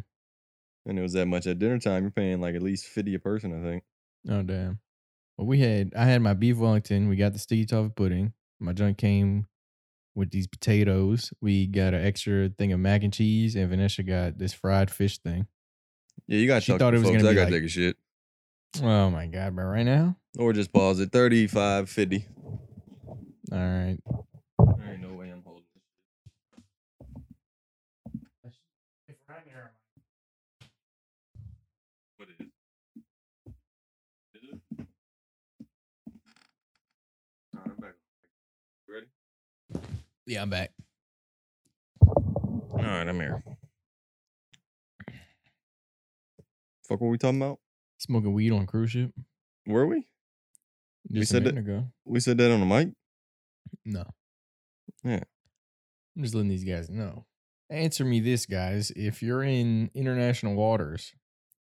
[0.86, 2.02] And it was that much at dinner time.
[2.04, 3.82] You're paying like at least fifty a person, I think.
[4.28, 4.78] Oh damn.
[5.36, 7.08] Well, we had I had my beef Wellington.
[7.08, 8.32] We got the sticky toffee pudding.
[8.60, 9.46] My junk came
[10.14, 11.32] with these potatoes.
[11.40, 15.18] We got an extra thing of mac and cheese, and Vanessa got this fried fish
[15.18, 15.46] thing.
[16.28, 17.22] Yeah, you gotta She thought it was folks.
[17.22, 17.96] gonna be I gotta like- take a shit.
[18.80, 19.54] Oh my god!
[19.54, 21.12] But right now, Or just pause it.
[21.12, 22.26] 35, 50.
[23.52, 23.98] all right.
[24.58, 25.82] There ain't no way I'm holding this.
[32.16, 32.48] What is it?
[34.34, 34.42] Is
[34.78, 34.86] it?
[37.54, 37.94] Alright, I'm back.
[38.88, 39.06] You ready?
[40.26, 40.70] Yeah, I'm back.
[42.72, 43.42] Alright, I'm here.
[46.88, 47.58] Fuck what we talking about?
[48.02, 49.12] Smoking weed on a cruise ship.
[49.64, 50.08] Were we?
[51.12, 51.86] Just said a that- ago.
[52.04, 52.88] We said that on the mic?
[53.84, 54.04] No.
[55.04, 55.20] Yeah.
[56.16, 57.26] I'm just letting these guys know.
[57.70, 58.90] Answer me this, guys.
[58.96, 61.12] If you're in international waters,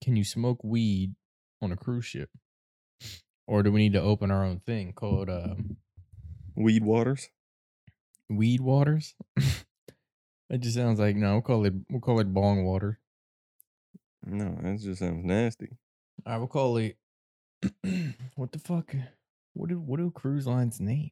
[0.03, 1.13] can you smoke weed
[1.61, 2.29] on a cruise ship?
[3.45, 5.77] Or do we need to open our own thing called um
[6.55, 7.29] Weed waters.
[8.29, 9.13] Weed waters.
[9.37, 11.33] it just sounds like no.
[11.33, 11.73] We'll call it.
[11.89, 12.99] We'll call it bong water.
[14.25, 15.77] No, that just sounds nasty.
[16.25, 16.97] I will call it.
[18.35, 18.95] what the fuck?
[19.53, 21.11] What do what do cruise lines name?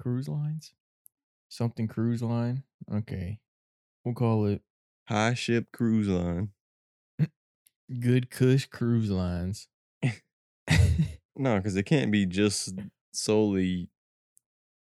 [0.00, 0.72] Cruise lines?
[1.48, 2.64] Something cruise line?
[2.92, 3.40] Okay.
[4.04, 4.62] We'll call it
[5.08, 6.50] High ship cruise line.
[8.00, 9.68] Good Cush Cruise Lines.
[11.40, 12.74] No, because it can't be just
[13.12, 13.88] solely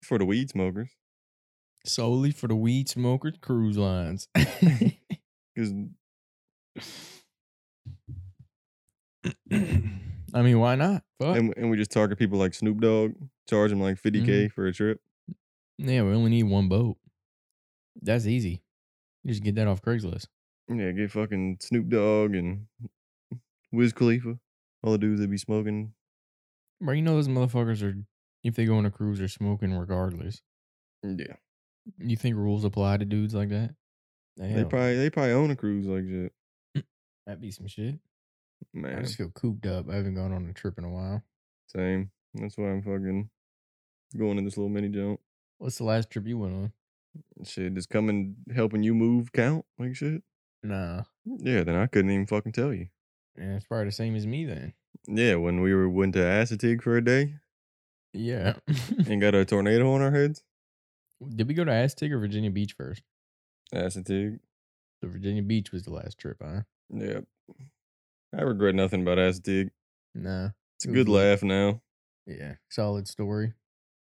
[0.03, 0.89] for the weed smokers.
[1.85, 4.27] Solely for the weed smokers cruise lines.
[5.55, 5.73] Because
[10.33, 11.03] I mean, why not?
[11.19, 11.37] Fuck.
[11.37, 13.13] and, and we just target people like Snoop Dogg,
[13.49, 14.51] charge them like 50k Mhm.
[14.51, 15.01] for a trip.
[15.77, 16.97] Yeah, we only need one boat.
[18.01, 18.61] That's easy.
[19.23, 20.27] You just get that off Craigslist.
[20.69, 22.67] Yeah, get fucking Snoop Dogg and
[23.71, 24.37] Wiz Khalifa,
[24.83, 25.93] all the dudes that be smoking.
[26.81, 27.95] Bro, you know those motherfuckers are
[28.43, 30.41] if they go on a cruise are smoking regardless.
[31.03, 31.35] Yeah,
[31.99, 33.73] You think rules apply to dudes like that?
[34.35, 36.33] they Hell, probably they probably own a cruise like shit.
[37.25, 37.95] that'd be some shit.
[38.75, 39.89] I just feel cooped up.
[39.89, 41.23] I haven't gone on a trip in a while.
[41.67, 42.11] same.
[42.33, 43.29] That's why I'm fucking
[44.17, 45.19] going in this little mini jump.
[45.57, 46.71] What's the last trip you went on?
[47.43, 50.21] Shit, just coming helping you move count like shit.
[50.61, 51.03] Nah.
[51.25, 52.87] Yeah, then I couldn't even fucking tell you.
[53.37, 54.73] Yeah, it's probably the same as me then.
[55.07, 57.35] Yeah, when we were went to Assateague for a day
[58.13, 58.55] Yeah.
[59.07, 60.43] and got a tornado on our heads.
[61.35, 63.01] Did we go to Assateague or Virginia Beach first?
[63.73, 64.39] Assateague.
[65.01, 66.61] So Virginia Beach was the last trip, huh?
[66.93, 67.21] Yeah.
[68.37, 69.69] I regret nothing about Assateague.
[70.15, 70.49] Nah.
[70.77, 71.81] It's a good laugh now.
[72.25, 72.55] Yeah.
[72.69, 73.53] Solid story.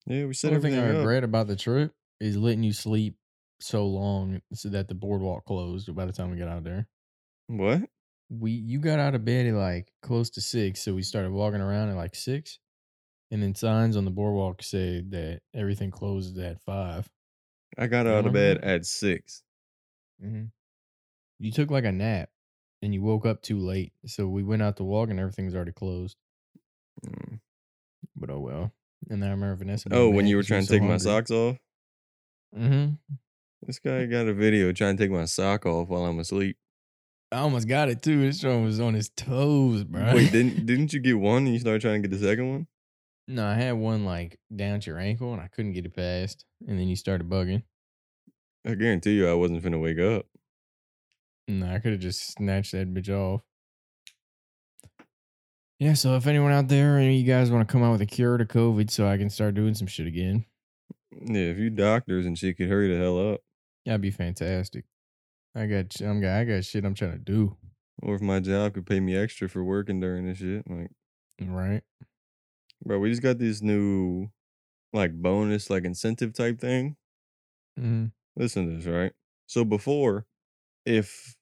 [0.06, 1.06] Yeah, we The set only thing I everything up.
[1.08, 3.16] regret about the trip is letting you sleep
[3.60, 6.88] so long so that the boardwalk closed by the time we got out there.
[7.48, 7.84] What?
[8.30, 11.62] We you got out of bed at like close to six, so we started walking
[11.62, 12.60] around at like six.
[13.30, 17.10] And then signs on the boardwalk said that everything closes at 5
[17.78, 19.42] I got out of bed at six.
[20.22, 20.46] Mm-hmm.
[21.40, 22.30] You took like a nap,
[22.82, 25.56] and you woke up too late, so we went out to walk, and everything was
[25.56, 26.16] already closed.
[27.06, 27.40] Mm.
[28.16, 28.72] But oh well.
[29.10, 29.90] And then I remember Vanessa.
[29.92, 31.58] Oh, when you were trying to take my socks off?
[32.56, 32.94] Mm-hmm.
[33.66, 36.58] This guy got a video trying to take my sock off while I'm asleep.
[37.32, 38.22] I almost got it too.
[38.22, 40.14] This one was on his toes, bro.
[40.14, 42.68] Wait, didn't didn't you get one and you started trying to get the second one?
[43.28, 46.46] no, I had one like down to your ankle, and I couldn't get it past.
[46.68, 47.64] And then you started bugging.
[48.66, 50.26] I guarantee you I wasn't finna wake up.
[51.60, 53.42] No, I could have just snatched that bitch off.
[55.80, 58.02] Yeah, so if anyone out there, any of you guys want to come out with
[58.02, 60.46] a cure to COVID so I can start doing some shit again,
[61.12, 63.42] Yeah, if you doctors and shit could hurry the hell up.
[63.86, 64.86] that'd be fantastic.
[65.56, 67.58] I got, I'm got, I got shit I'm trying to do.
[68.04, 70.64] Or if my job could pay me extra for working during this shit.
[70.70, 70.92] Like,
[71.42, 71.82] Right?
[72.86, 74.28] bro, we just got this new
[74.94, 76.96] like bonus, like incentive type thing.
[77.80, 78.06] Mm-hmm.
[78.36, 79.14] Listen to this, right?
[79.48, 80.26] So before,
[80.86, 81.36] if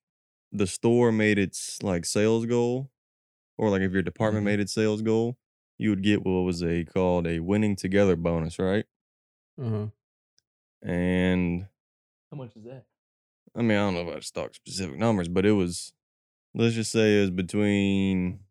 [0.52, 2.92] the store made its like sales goal,
[3.58, 4.46] or like if your department Mhm.
[4.46, 5.38] made its sales goal,
[5.78, 8.86] you would get what was a called a winning together bonus, right?
[9.62, 9.88] Uh huh.
[10.82, 11.68] And
[12.32, 12.86] How much is that?
[13.56, 15.94] I mean, I don't know if I talk specific numbers, but it was
[16.54, 18.42] let's just say it was between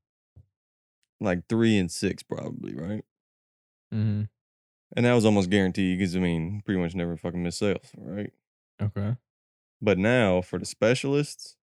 [1.20, 3.04] like three and six, probably, right?
[3.92, 4.24] Mm-hmm.
[4.96, 8.32] And that was almost guaranteed because I mean, pretty much never fucking miss sales, right?
[8.80, 9.16] Okay.
[9.82, 11.58] But now for the specialists,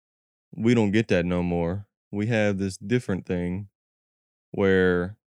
[0.55, 1.85] we don't get that no more.
[2.11, 3.69] We have this different thing
[4.51, 5.17] where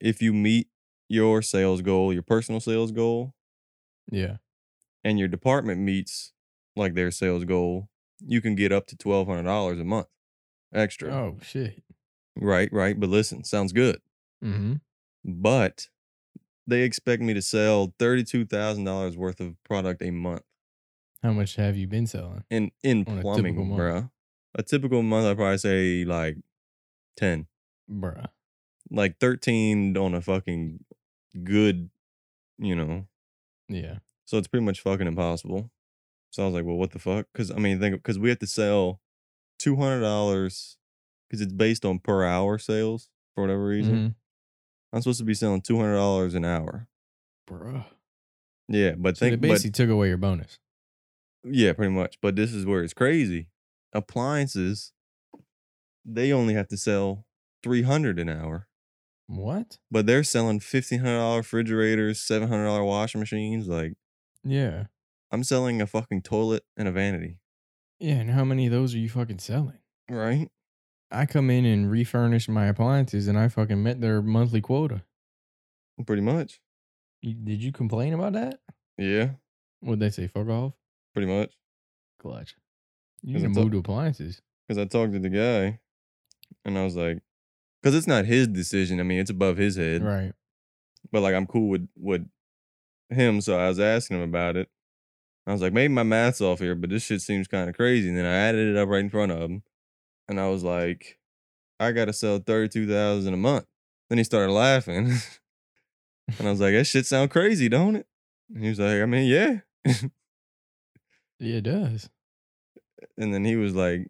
[0.00, 0.68] if you meet
[1.08, 3.34] your sales goal, your personal sales goal,
[4.10, 4.36] Yeah.
[5.04, 6.32] and your department meets
[6.74, 7.88] like their sales goal,
[8.20, 10.08] you can get up to twelve hundred dollars a month
[10.74, 11.12] extra.
[11.14, 11.82] Oh shit.
[12.38, 12.98] Right, right.
[12.98, 14.00] But listen, sounds good.
[14.44, 14.74] Mm-hmm.
[15.24, 15.88] But
[16.66, 20.42] they expect me to sell thirty-two thousand dollars worth of product a month.
[21.22, 22.44] How much have you been selling?
[22.50, 24.10] in in plumbing, bruh.
[24.58, 26.38] A typical month, I'd probably say like
[27.16, 27.46] ten,
[27.90, 28.26] Bruh.
[28.90, 30.82] like thirteen on a fucking
[31.44, 31.90] good,
[32.58, 33.06] you know.
[33.68, 33.98] Yeah.
[34.24, 35.70] So it's pretty much fucking impossible.
[36.30, 37.26] So I was like, well, what the fuck?
[37.32, 39.00] Because I mean, think because we have to sell
[39.58, 40.78] two hundred dollars
[41.28, 43.94] because it's based on per hour sales for whatever reason.
[43.96, 44.14] Mhm.
[44.92, 46.88] I'm supposed to be selling two hundred dollars an hour.
[47.48, 47.84] Bruh.
[48.68, 50.58] Yeah, but So they think, but basically took away your bonus.
[51.44, 52.18] Yeah, pretty much.
[52.20, 53.48] But this is where it's crazy.
[53.96, 54.92] Appliances,
[56.04, 57.24] they only have to sell
[57.62, 58.68] three hundred an hour,
[59.26, 59.78] What?
[59.90, 63.66] but they're selling fifteen hundred dollar refrigerators, seven hundred dollar washing machines.
[63.68, 63.94] Like
[64.44, 64.84] Yeah.
[65.32, 67.38] I'm selling a fucking toilet and a vanity,
[67.98, 68.16] Yeah.
[68.16, 69.78] And how many of those are you fucking selling?
[70.08, 70.48] right?
[71.10, 75.02] I come in and refurnish my appliances and I fucking met their monthly quota.
[76.04, 76.60] Pretty much.
[77.22, 78.60] You, did you complain about that?
[78.98, 79.30] Yeah,
[79.80, 80.26] What'd they say?
[80.28, 80.72] Fuck off.
[81.14, 81.54] pretty much.
[82.20, 82.54] Clutch.
[83.22, 84.40] You need to- move to appliances.
[84.66, 85.78] Because I talked to the guy,
[86.64, 87.20] and I was like,
[87.82, 88.98] because it's not his decision.
[88.98, 90.02] I mean, it's above his head.
[90.02, 90.32] Right.
[91.12, 92.26] But like, I'm cool with with
[93.10, 94.68] him, so I was asking him about it.
[95.46, 98.08] I was like, maybe my math's off here, but this shit seems kind of crazy.
[98.08, 99.62] And then I added it up right in front of him,
[100.28, 101.20] and I was like,
[101.78, 103.66] I gotta sell thirty two thousand a month.
[104.10, 105.06] Then he started laughing,
[106.38, 108.06] and I was like, that shit sound crazy, don't it?
[108.52, 109.58] And he was like, I mean, yeah.
[111.38, 112.08] Yeah, it does.
[113.16, 114.08] And then he was like,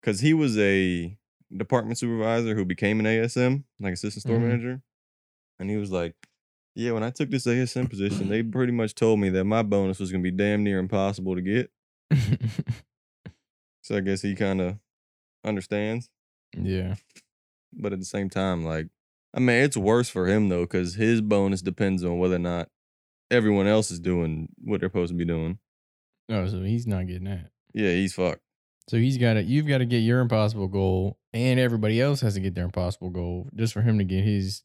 [0.00, 1.16] because he was a
[1.56, 4.42] department supervisor who became an ASM, like assistant store Mhm.
[4.42, 4.82] manager,
[5.58, 6.14] and he was like,
[6.74, 9.98] yeah, when I took this ASM position, they pretty much told me that my bonus
[9.98, 11.70] was gonna be damn near impossible to get.
[13.82, 14.76] So I guess he kind of
[15.44, 16.10] understands,
[16.54, 16.96] yeah.
[17.72, 18.88] but at the same time, like,
[19.32, 22.68] I mean, it's worse for him though, because his bonus depends on whether or not
[23.30, 25.58] everyone else is doing what they're supposed to be doing.
[26.28, 27.48] Oh, so he's not getting that.
[27.78, 28.40] Yeah, he's fucked.
[28.88, 29.42] So he's got to.
[29.44, 33.10] You've got to get your impossible goal, and everybody else has to get their impossible
[33.10, 34.64] goal, just for him to get his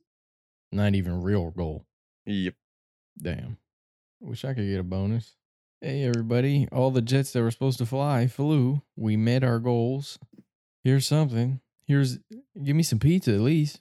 [0.71, 1.85] not even real goal.
[2.25, 2.55] Yep.
[3.21, 3.57] Damn.
[4.19, 5.35] Wish I could get a bonus.
[5.79, 6.67] Hey, everybody.
[6.71, 8.81] All the jets that were supposed to fly flew.
[8.95, 10.17] We met our goals.
[10.83, 11.59] Here's something.
[11.85, 12.17] Here's,
[12.63, 13.79] give me some pizza at least.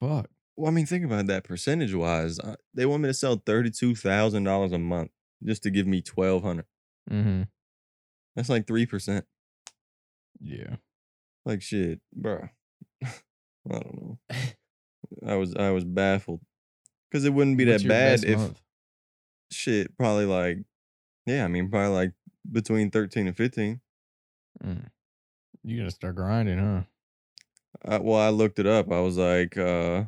[0.00, 0.28] Fuck.
[0.54, 2.38] Well, I mean, think about that percentage wise.
[2.38, 5.12] Uh, they want me to sell thirty two thousand dollars a month
[5.42, 6.66] just to give me twelve hundred.
[7.10, 7.42] Mm-hmm.
[8.36, 9.24] That's like three percent.
[10.40, 10.76] Yeah.
[11.44, 12.48] Like shit, bro.
[13.04, 13.08] I
[13.68, 14.18] don't know.
[15.26, 16.40] I was I was baffled
[17.10, 18.60] because it wouldn't be What's that bad if month?
[19.50, 19.96] shit.
[19.96, 20.58] Probably like,
[21.24, 21.44] yeah.
[21.44, 22.12] I mean, probably like
[22.50, 23.80] between thirteen and fifteen.
[24.62, 24.86] Mm.
[25.64, 26.82] You gotta start grinding, huh?
[27.84, 28.90] Uh, well, I looked it up.
[28.90, 30.04] I was like, uh,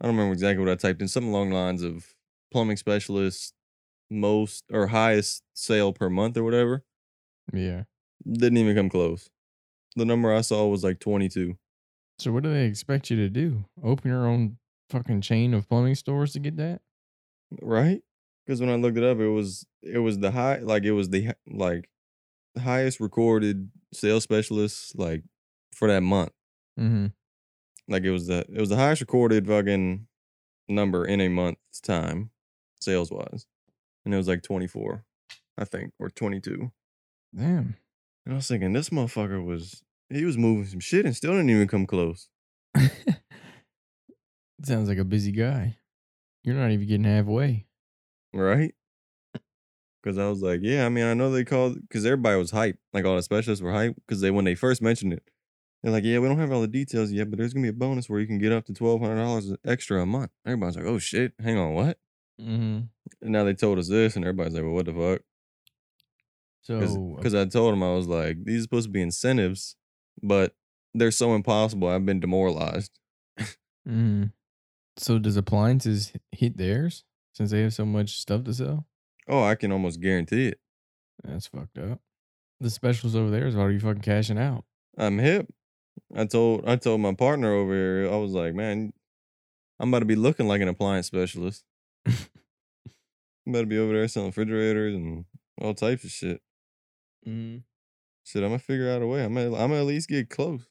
[0.00, 1.08] I don't remember exactly what I typed in.
[1.08, 2.14] Something along the lines of
[2.50, 3.54] plumbing specialist,
[4.10, 6.84] most or highest sale per month or whatever.
[7.52, 7.84] Yeah.
[8.30, 9.30] Didn't even come close.
[9.96, 11.56] The number I saw was like 22.
[12.18, 13.64] So what do they expect you to do?
[13.82, 14.58] Open your own
[14.90, 16.80] fucking chain of plumbing stores to get that?
[17.60, 18.00] Right?
[18.46, 21.10] Because when I looked it up, it was it was the high like it was
[21.10, 21.88] the like
[22.54, 25.22] the highest recorded sales specialist like
[25.74, 26.32] for that month.
[26.78, 27.06] Mm-hmm.
[27.88, 30.06] Like it was the it was the highest recorded fucking
[30.68, 32.30] number in a month's time,
[32.80, 33.46] sales wise.
[34.04, 35.04] And it was like 24,
[35.58, 36.72] I think, or 22.
[37.34, 37.76] Damn.
[38.24, 41.50] And I was thinking, this motherfucker was he was moving some shit and still didn't
[41.50, 42.28] even come close.
[44.64, 45.76] Sounds like a busy guy.
[46.44, 47.66] You're not even getting halfway.
[48.32, 48.74] Right?
[50.02, 52.78] Because I was like, yeah, I mean, I know they called because everybody was hype.
[52.92, 55.22] Like all the specialists were hype because they when they first mentioned it,
[55.82, 57.72] they're like, yeah, we don't have all the details yet, but there's gonna be a
[57.72, 60.30] bonus where you can get up to twelve hundred dollars extra a month.
[60.44, 61.98] Everybody's like, oh shit, hang on, what?
[62.40, 62.80] Mm-hmm.
[63.20, 65.22] And now they told us this, and everybody's like, well, what the fuck?
[66.62, 69.76] So Because I told him I was like, these are supposed to be incentives,
[70.22, 70.54] but
[70.94, 71.88] they're so impossible.
[71.88, 72.98] I've been demoralized.
[73.86, 74.24] hmm
[74.96, 77.04] So does appliances hit theirs
[77.34, 78.86] since they have so much stuff to sell?
[79.28, 80.60] Oh, I can almost guarantee it.
[81.24, 82.00] That's fucked up.
[82.60, 84.64] The specials over there is already fucking cashing out.
[84.96, 85.48] I'm hip.
[86.14, 88.92] I told I told my partner over here, I was like, man,
[89.80, 91.64] I'm about to be looking like an appliance specialist.
[92.06, 92.14] I'm
[93.48, 95.24] about to be over there selling refrigerators and
[95.60, 96.40] all types of shit.
[97.26, 97.62] Mm.
[98.24, 99.24] Shit, I'm gonna figure out a way.
[99.24, 100.62] I'm gonna, I'm gonna at least get close.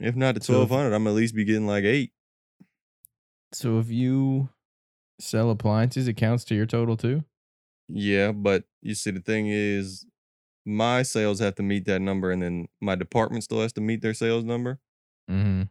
[0.00, 2.12] If not to So twelve hundred, I'm at least be getting like eight.
[3.52, 4.48] So if you
[5.20, 7.24] sell appliances, it counts to your total too.
[7.88, 10.06] Yeah, but you see, the thing is,
[10.64, 14.00] my sales have to meet that number, and then my department still has to meet
[14.00, 14.80] their sales number.
[15.30, 15.64] Mm-hmm.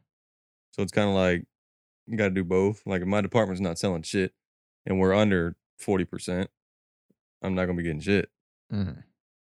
[0.72, 1.44] So it's kind of like
[2.08, 2.82] you got to do both.
[2.86, 4.34] Like if my department's not selling shit,
[4.86, 6.50] and we're under forty percent,
[7.42, 8.30] I'm not gonna be getting shit.
[8.72, 9.02] Mm-hmm.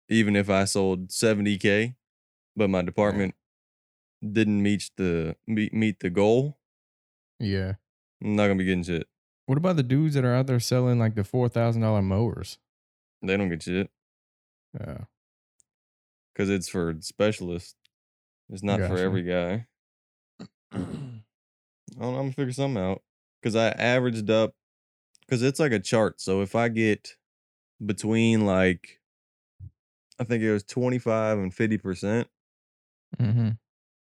[0.10, 1.96] Even if I sold seventy k,
[2.56, 3.36] but my department
[4.22, 6.58] didn't meet the meet, meet the goal,
[7.40, 7.76] Yeah.
[8.22, 9.08] I'm not gonna be getting shit.
[9.46, 12.58] What about the dudes that are out there selling like the four thousand dollar mowers?
[13.22, 13.90] They don't get shit
[14.80, 14.84] oh.
[14.86, 14.98] Yeah,
[16.34, 17.76] because it's for specialists.
[18.50, 19.68] It's not for every guy.
[20.72, 21.24] I don't
[21.98, 23.02] know, I'm gonna figure something out
[23.42, 24.54] because I averaged up
[25.22, 26.20] because it's like a chart.
[26.20, 27.16] So if I get
[27.86, 28.99] between like
[30.20, 32.28] I think it was 25 and 50 percent
[33.20, 33.50] mm-hmm.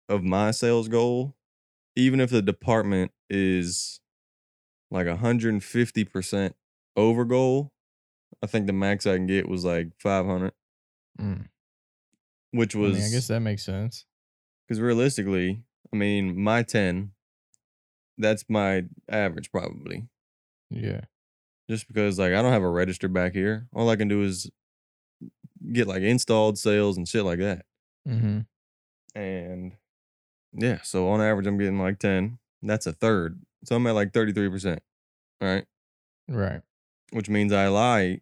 [0.09, 1.35] of my sales goal,
[1.95, 3.99] even if the department is
[4.89, 6.55] like 150 percent
[6.95, 7.71] over goal,
[8.41, 10.53] I think the max I can get was like 500,
[11.19, 11.47] Mm.
[12.51, 14.05] which I, was mean, I guess that makes sense.
[14.67, 17.11] because realistically, I mean, my 10,
[18.17, 20.07] that's my average probably.
[20.69, 21.01] Yeah.
[21.69, 23.67] just because like I don't have a register back here.
[23.73, 24.49] All I can do is
[25.71, 27.65] get like installed sales and shit like that.
[28.07, 28.39] Mm-hmm.
[29.19, 29.73] And
[30.53, 32.39] yeah, so on average I'm getting like 10.
[32.61, 33.41] That's a third.
[33.65, 34.79] So I'm at like 33%.
[35.41, 35.65] Right.
[36.27, 36.61] Right.
[37.11, 38.21] Which means I lie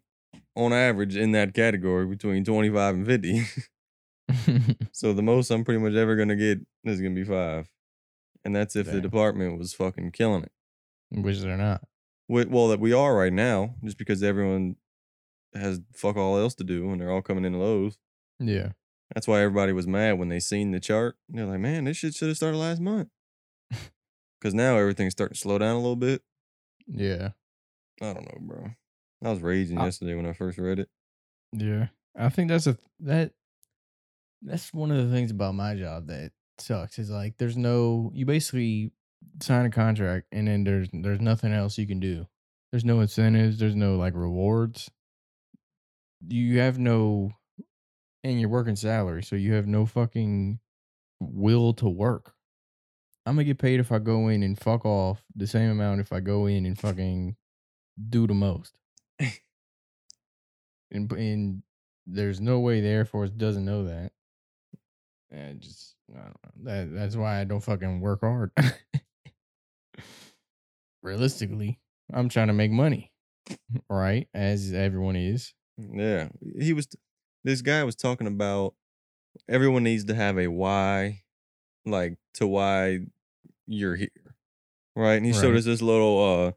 [0.54, 3.44] on average in that category between 25 and 50.
[4.92, 7.68] so the most I'm pretty much ever gonna get is gonna be five.
[8.44, 10.52] And that's if the department was fucking killing it.
[11.10, 11.82] Which they're not.
[12.28, 14.76] Well, that we are right now, just because everyone
[15.54, 17.98] has fuck all else to do and they're all coming in Lowe's.
[18.38, 18.72] Yeah.
[19.14, 21.16] That's why everybody was mad when they seen the chart.
[21.28, 23.08] They're like, man, this shit should have started last month.
[24.38, 26.20] Because now everything's starting to slow down a little bit.
[26.86, 27.30] Yeah.
[28.02, 28.70] I don't know, bro.
[29.24, 30.90] I was raging I- yesterday when I first read it.
[31.52, 31.86] Yeah.
[32.14, 33.32] I think that's a that
[34.42, 38.26] that's one of the things about my job that sucks is like there's no you
[38.26, 38.92] basically
[39.42, 42.26] sign a contract and then there's there's nothing else you can do.
[42.70, 44.90] There's no incentives, there's no like rewards.
[46.26, 47.30] You have no
[48.24, 50.58] and you're working salary, so you have no fucking
[51.20, 52.34] will to work.
[53.24, 56.12] I'm gonna get paid if I go in and fuck off the same amount if
[56.12, 57.36] I go in and fucking
[58.10, 58.74] do the most.
[60.90, 61.62] and and
[62.06, 64.12] there's no way the Air Force doesn't know that.
[65.30, 66.50] And just I don't know.
[66.64, 68.52] That that's why I don't fucking work hard.
[71.02, 71.80] Realistically,
[72.12, 73.12] I'm trying to make money,
[73.88, 74.28] right?
[74.34, 75.54] As everyone is.
[75.78, 76.28] Yeah.
[76.58, 76.88] He was,
[77.44, 78.74] this guy was talking about
[79.48, 81.22] everyone needs to have a why,
[81.84, 83.00] like to why
[83.66, 84.08] you're here.
[84.94, 85.14] Right.
[85.14, 86.52] And he showed us this little, uh,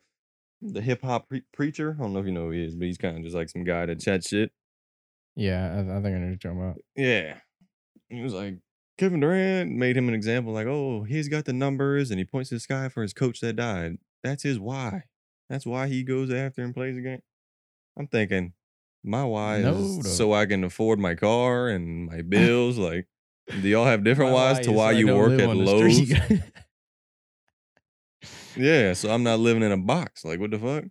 [0.62, 1.96] the hip hop pre- preacher.
[1.98, 3.50] I don't know if you know who he is, but he's kind of just like
[3.50, 4.52] some guy that chat shit.
[5.36, 6.78] Yeah, I, I think I know what you're talking about.
[6.96, 7.36] Yeah.
[8.10, 8.56] He was like,
[8.98, 12.50] Kevin Durant made him an example, like, oh, he's got the numbers and he points
[12.50, 13.98] to the sky for his coach that died.
[14.24, 15.04] That's his why.
[15.50, 17.22] That's why he goes after and plays again.
[17.98, 18.54] I'm thinking,
[19.04, 20.10] my why No, is though.
[20.10, 22.78] so I can afford my car and my bills.
[22.78, 23.08] like,
[23.50, 26.12] do y'all have different My whys why to why you work at Lowe's?
[28.56, 30.26] yeah, so I'm not living in a box.
[30.26, 30.86] Like, what the fuck?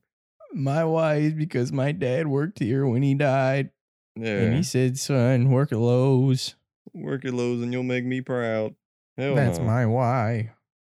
[0.55, 3.71] my why is because my dad worked here when he died,
[4.17, 6.55] Yeah, and he said, "Son, work at Lowe's."
[6.95, 8.75] work at Lowe's and you'll make me proud.
[9.19, 9.67] Hell That's no.
[9.67, 10.53] my why.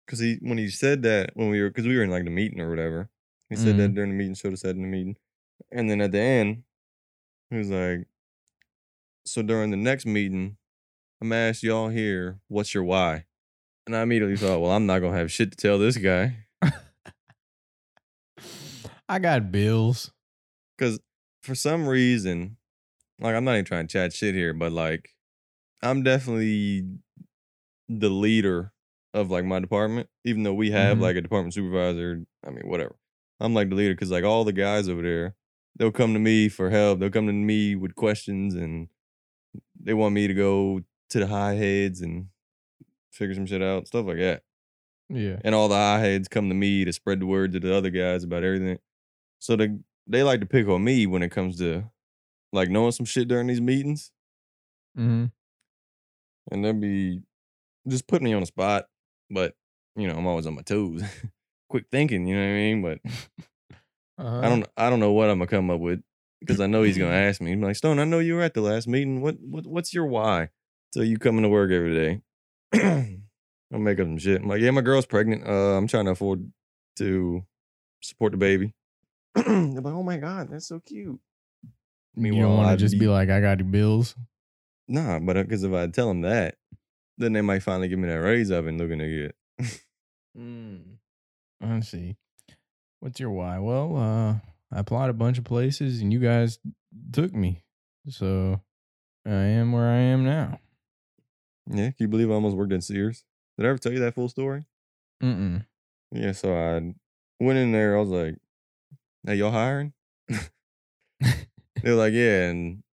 [0.08, 2.30] Cause he when he said that when we were because we were in like the
[2.32, 3.10] meeting or whatever.
[3.50, 3.96] He said that Mhm.
[3.96, 5.16] during the meeting, showed us said in the meeting.
[5.72, 6.64] And then at the end,
[7.54, 8.08] he was like,
[9.26, 10.58] So during the next meeting,
[11.22, 13.26] I'm gonna ask y'all here, what's your why?
[13.86, 16.46] And I immediately thought, well, I'm not gonna have shit to tell this guy.
[19.10, 20.12] I got bills.
[20.80, 21.00] Cause
[21.42, 22.58] for some reason,
[23.20, 25.10] like I'm not even trying to chat shit here, but like
[25.82, 26.88] I'm definitely
[27.90, 28.72] the leader
[29.14, 31.02] of like my department, even though we have Mhm.
[31.02, 32.26] like a department supervisor.
[32.46, 32.96] I mean, whatever.
[33.40, 35.36] I'm like the leader because like all the guys over there,
[35.76, 37.00] they'll come to me for help.
[37.00, 38.88] They'll come to me with questions and
[39.80, 42.28] they want me to go to the high heads and
[43.12, 44.44] figure some shit out, stuff like that.
[45.10, 45.38] Yeah.
[45.44, 47.90] And all the high heads come to me to spread the word to the other
[47.90, 48.80] guys about everything.
[49.40, 49.70] So they
[50.08, 51.90] they like to pick on me when it comes to
[52.52, 54.12] like knowing some shit during these meetings.
[54.98, 55.26] Mm-hmm.
[56.52, 57.22] And they'll be
[57.88, 58.86] just putting me on the spot.
[59.30, 59.56] But,
[59.96, 61.04] you know, I'm always on my toes.
[61.70, 62.82] Quick thinking, you know what I mean?
[62.82, 63.00] But
[64.18, 64.40] Uh-huh.
[64.40, 66.02] I don't I don't know what I'm gonna come up with.
[66.40, 67.54] Because I know he's gonna ask me.
[67.54, 69.22] He's like, Stone, I know you were at the last meeting.
[69.22, 70.50] What what what's your why?
[70.94, 72.22] So you coming to work every day.
[73.72, 74.42] Make up some shit.
[74.42, 75.48] I'm like, yeah, my girl's pregnant.
[75.48, 76.52] Uh, I'm trying to afford
[76.98, 77.44] to
[78.02, 78.74] support the baby.
[79.36, 81.20] They're like, oh my god, that's so cute.
[82.16, 84.16] You Meanwhile, don't want to just be be- like, "I got the bills."
[84.88, 86.56] Nah, but because if I tell them that,
[87.18, 89.80] then they might finally give me that raise I've been looking to get.
[90.36, 90.98] Mm.
[91.62, 92.16] Let's see.
[93.04, 93.60] What's your why?
[93.60, 94.36] Well, uh,
[94.74, 96.60] I applied a bunch of places and you guys
[97.12, 97.62] took me.
[98.08, 98.62] So
[99.26, 100.62] I am where I am now.
[101.70, 103.26] Yeah, can you believe I almost worked in Sears?
[103.58, 104.64] Did I ever tell you that full story?
[105.22, 105.66] Mm-mm.
[106.14, 106.94] Yeah, so I
[107.44, 107.98] went in there.
[107.98, 108.36] I was like,
[109.28, 109.92] "Hey, y'all hiring?"
[110.30, 110.48] they
[111.84, 112.84] were like, "Yeah," and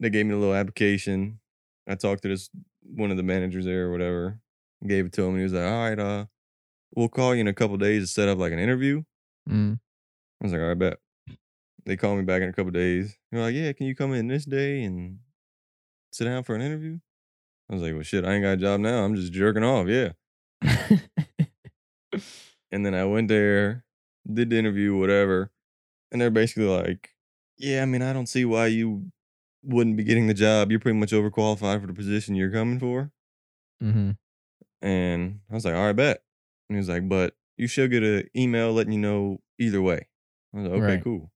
[0.00, 1.38] they gave me a little application.
[1.86, 2.50] I talked to this
[2.82, 4.40] one of the managers there or whatever.
[4.84, 6.24] Gave it to him, and he was like, "All right, uh,
[6.94, 9.02] we'll call you in a couple days to set up like an interview."
[9.48, 9.78] Mm.
[10.40, 10.98] I was like, "All right, bet."
[11.86, 13.18] They called me back in a couple days.
[13.30, 15.18] They're like, "Yeah, can you come in this day and
[16.12, 16.98] sit down for an interview?"
[17.70, 19.04] I was like, "Well, shit, I ain't got a job now.
[19.04, 20.12] I'm just jerking off." Yeah.
[22.74, 23.84] And then I went there,
[24.30, 25.52] did the interview, whatever.
[26.10, 27.10] And they're basically like,
[27.56, 29.12] Yeah, I mean, I don't see why you
[29.62, 30.72] wouldn't be getting the job.
[30.72, 33.12] You're pretty much overqualified for the position you're coming for.
[33.80, 34.10] mm-hmm.
[34.82, 36.23] And I was like, All right, bet.
[36.68, 40.08] And he was like, But you should get an email letting you know either way.
[40.52, 41.04] I was like, okay, Right.
[41.04, 41.32] cool.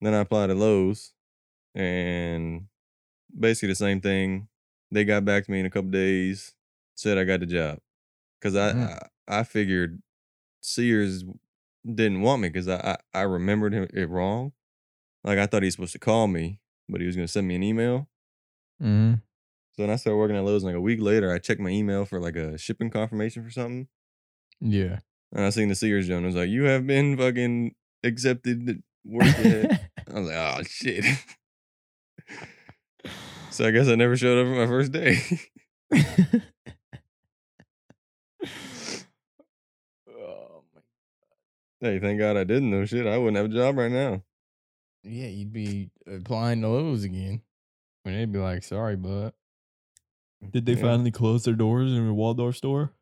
[0.00, 1.12] Then I applied to Lowe's,
[1.74, 2.66] and
[3.38, 4.48] basically the same thing.
[4.90, 6.54] They got back to me in a couple days,
[6.94, 7.78] said I got the job,
[8.38, 8.88] because I, Mhm.
[9.28, 10.02] I I figured
[10.60, 11.24] Sears
[11.86, 14.52] didn't want me because I, I I remembered him- it wrong.
[15.24, 17.54] Like I thought he was supposed to call me, but he was gonna send me
[17.54, 18.08] an email.
[18.82, 19.14] Mm-hmm.
[19.72, 20.62] So then I started working at Lowe's.
[20.62, 23.50] And like a week later, I checked my email for like a shipping confirmation for
[23.50, 23.88] something.
[24.64, 24.98] Yeah.
[25.32, 26.22] And I seen the Sears Joan.
[26.24, 29.80] It was like, you have been fucking accepted to work at.
[30.14, 31.04] I was like, oh shit.
[33.50, 35.18] so I guess I never showed up for my first day.
[40.10, 40.80] oh my.
[41.80, 43.06] hey, thank God I didn't know shit.
[43.06, 44.22] I wouldn't have a job right now.
[45.02, 47.42] Yeah, you'd be applying to Lowe's again.
[48.04, 49.34] And they'd be like, sorry, but.
[50.50, 50.82] Did they Yeah.
[50.82, 52.92] finally close their doors in the Waldorf store?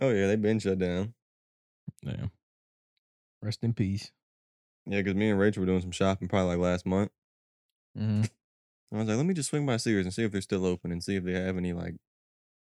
[0.00, 1.14] Oh yeah, they've been shut down.
[2.04, 2.30] Damn.
[3.42, 4.10] Rest in peace.
[4.86, 7.10] Yeah, because me and Rachel were doing some shopping probably like last month.
[7.98, 8.24] Mm-hmm.
[8.92, 10.92] I was like, let me just swing by Sears and see if they're still open
[10.92, 11.94] and see if they have any like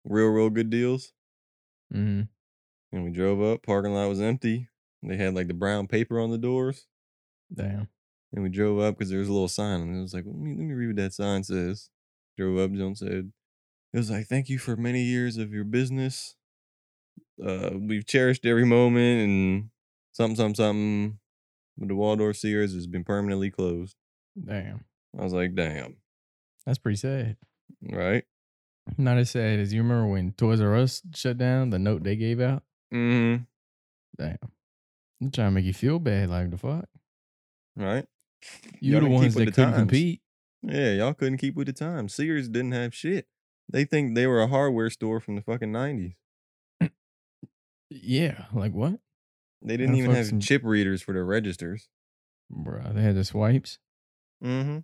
[0.05, 1.13] real, real good deals.
[1.95, 2.23] Mm-hmm.
[2.93, 4.69] And we drove up, parking lot was empty.
[5.03, 6.87] They had like the brown paper on the doors.
[7.53, 7.89] Damn.
[8.33, 10.37] And we drove up because there was a little sign and it was like, let
[10.37, 11.89] me let me read what that sign says.
[12.37, 13.33] Drove up, Joan said,
[13.93, 16.37] it was like, thank you for many years of your business.
[17.45, 19.71] Uh, we've cherished every moment and
[20.13, 21.19] something, something, something.
[21.79, 23.97] But the Waldorf Sears has been permanently closed.
[24.43, 24.85] Damn.
[25.19, 25.97] I was like, damn,
[26.67, 27.37] That's pretty sad.
[27.91, 28.25] right?
[28.99, 32.17] Not as sad as you remember when Toys R Us shut down, the note they
[32.17, 32.63] gave out?
[32.93, 33.43] Mm-hmm.
[34.19, 34.39] Damn.
[35.23, 36.31] I'm trying to make you feel bad.
[36.31, 36.87] Like, the fuck?
[37.77, 38.07] Right?
[38.81, 39.77] You Y'all the ones that the couldn't times.
[39.77, 40.21] compete.
[40.63, 42.15] Yeah, y'all couldn't keep with the times.
[42.15, 43.27] Sears didn't have shit.
[43.71, 46.15] They think they were a hardware store from the fucking 90s.
[47.91, 48.47] Yeah.
[48.55, 49.01] Like, what?
[49.63, 51.89] They didn't even have some- chip readers for their registers.
[52.53, 53.79] Bruh, they had the swipes.
[54.43, 54.79] Mm-hmm.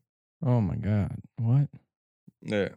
[0.46, 1.16] Oh my God.
[1.36, 1.68] What?
[2.42, 2.68] Yeah.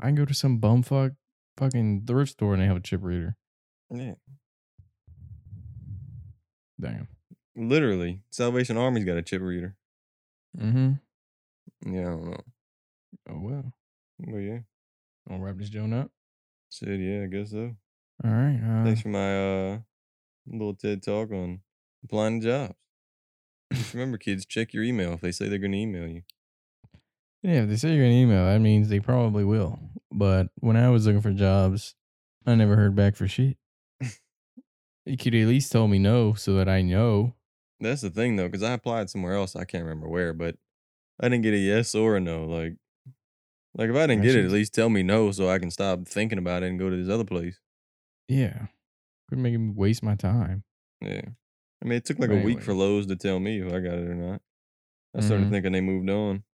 [0.00, 1.14] I can go to some bumfuck
[1.56, 3.36] fucking thrift store and they have a chip reader.
[3.90, 4.14] Yeah.
[6.80, 7.08] Damn.
[7.56, 8.20] Literally.
[8.30, 9.76] Salvation Army's got a chip reader.
[10.58, 11.94] Mm-hmm.
[11.94, 12.40] Yeah, I don't know.
[13.30, 13.72] Oh well.
[14.18, 14.58] Well, yeah.
[15.30, 16.10] I'll wrap this joint up.
[16.68, 17.76] Said yeah, I guess so.
[18.22, 18.60] All right.
[18.62, 19.36] Uh, Thanks for my
[19.72, 19.78] uh
[20.46, 21.60] little TED talk on
[22.04, 22.74] applying to jobs.
[23.72, 26.22] Just remember, kids, check your email if they say they're gonna email you.
[27.42, 29.78] yeah, if they say you're gonna email, that means they probably will.
[30.12, 31.94] But when I was looking for jobs,
[32.46, 33.56] I never heard back for shit.
[35.06, 37.34] you could at least tell me no so that I know.
[37.80, 39.56] That's the thing though, because I applied somewhere else.
[39.56, 40.56] I can't remember where, but
[41.20, 42.44] I didn't get a yes or a no.
[42.44, 42.74] Like,
[43.74, 45.70] like if I didn't That get it, at least tell me no so I can
[45.70, 47.58] stop thinking about it and go to this other place.
[48.28, 48.66] Yeah.
[49.28, 50.64] Couldn't make me waste my time.
[51.00, 51.22] Yeah.
[51.82, 52.74] I mean, it took like But a week for.
[52.74, 54.40] Lowe's to tell me if I got it or not.
[55.14, 55.50] I started Mhm.
[55.50, 56.44] thinking they moved on.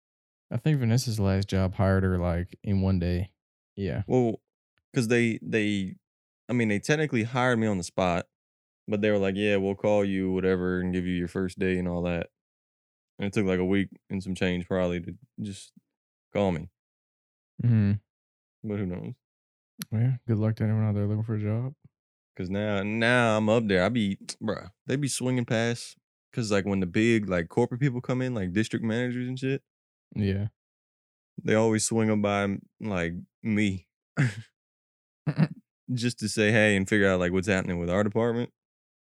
[0.50, 3.30] I think Vanessa's last job hired her like in one day.
[3.76, 4.02] Yeah.
[4.06, 4.40] Well,
[4.92, 5.96] because they they,
[6.48, 8.28] I mean, they technically hired me on the spot,
[8.88, 11.78] but they were like, "Yeah, we'll call you, whatever, and give you your first day
[11.78, 12.30] and all that."
[13.18, 15.72] And it took like a week and some change probably to just
[16.32, 16.68] call me,
[17.62, 17.92] Mm-hmm.
[18.68, 19.14] but who knows?
[19.92, 20.12] Yeah.
[20.26, 21.74] Good luck to anyone out there looking for a job.
[22.36, 23.84] Cause now now I'm up there.
[23.84, 25.96] I be, bruh, they be swinging past.
[26.32, 29.62] Cause like when the big like corporate people come in, like district managers and shit,
[30.14, 30.46] Yeah.
[31.42, 33.86] they always swing them by like me,
[35.92, 38.50] just to say hey and figure out like what's happening with our department.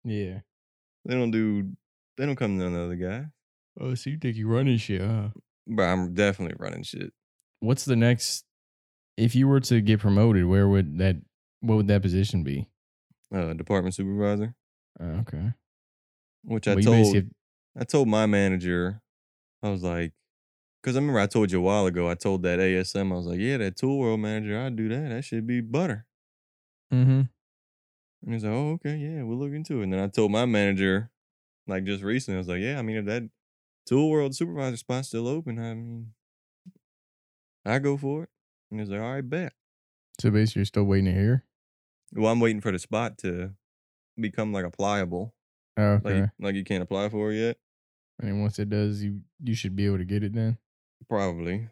[0.05, 0.41] Yeah.
[1.05, 1.73] They don't do.
[2.17, 3.27] They don't come to none of the guy.
[3.79, 5.29] Oh, so you think you're running shit, huh?
[5.67, 7.13] But I'm definitely running shit.
[7.61, 8.45] What's the next?
[9.17, 11.17] If you were to get promoted, where would that?
[11.61, 12.69] What would that position be?
[13.35, 14.55] Uh, department supervisor,
[15.01, 15.53] Uh, okay.
[16.45, 17.31] which I Well, told have-
[17.77, 19.03] I told my manager,
[19.63, 20.13] I was like,
[20.81, 22.09] because I remember I told you a while ago.
[22.09, 25.09] I told that ASM, I was like, yeah, that tool world manager, I'd do that.
[25.09, 26.07] That should be butter.
[26.93, 27.23] Mm-hmm.
[28.23, 29.85] And he's like, oh, okay, yeah, we'll look into it.
[29.85, 31.11] And then I told my manager,
[31.67, 33.29] like just recently, I was like, yeah, I mean, if that
[33.87, 36.13] tool world supervisor spot's still open, I mean,
[37.65, 38.31] I go for it.
[38.71, 39.53] And he's like, all right, bet.
[40.21, 41.45] So basically, you're still waiting to hear.
[42.15, 43.53] Well, I'm waiting for the spot to
[44.19, 45.35] become like applicable.
[45.79, 46.31] Oh, Like, okay.
[46.41, 47.57] like you can't apply for it yet.
[48.21, 50.57] and once it does, you you should be able to get it then.
[51.09, 51.69] Probably.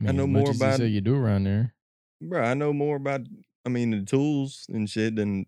[0.00, 1.74] I mean, know as much more you about- say you do around there.
[2.22, 3.22] Bro, I know more about
[3.66, 5.44] I mean the tools and shit than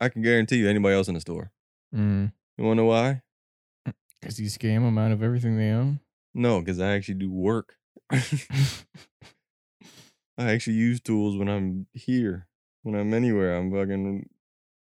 [0.00, 1.50] I can guarantee you anybody else in the store.
[1.94, 2.32] Mm.
[2.58, 3.22] You wanna know why?
[4.22, 6.00] Cause you scam them out of everything they own.
[6.34, 7.76] No, because I actually do work.
[10.36, 12.48] I actually use tools when I'm here.
[12.82, 14.28] When I'm anywhere, I'm fucking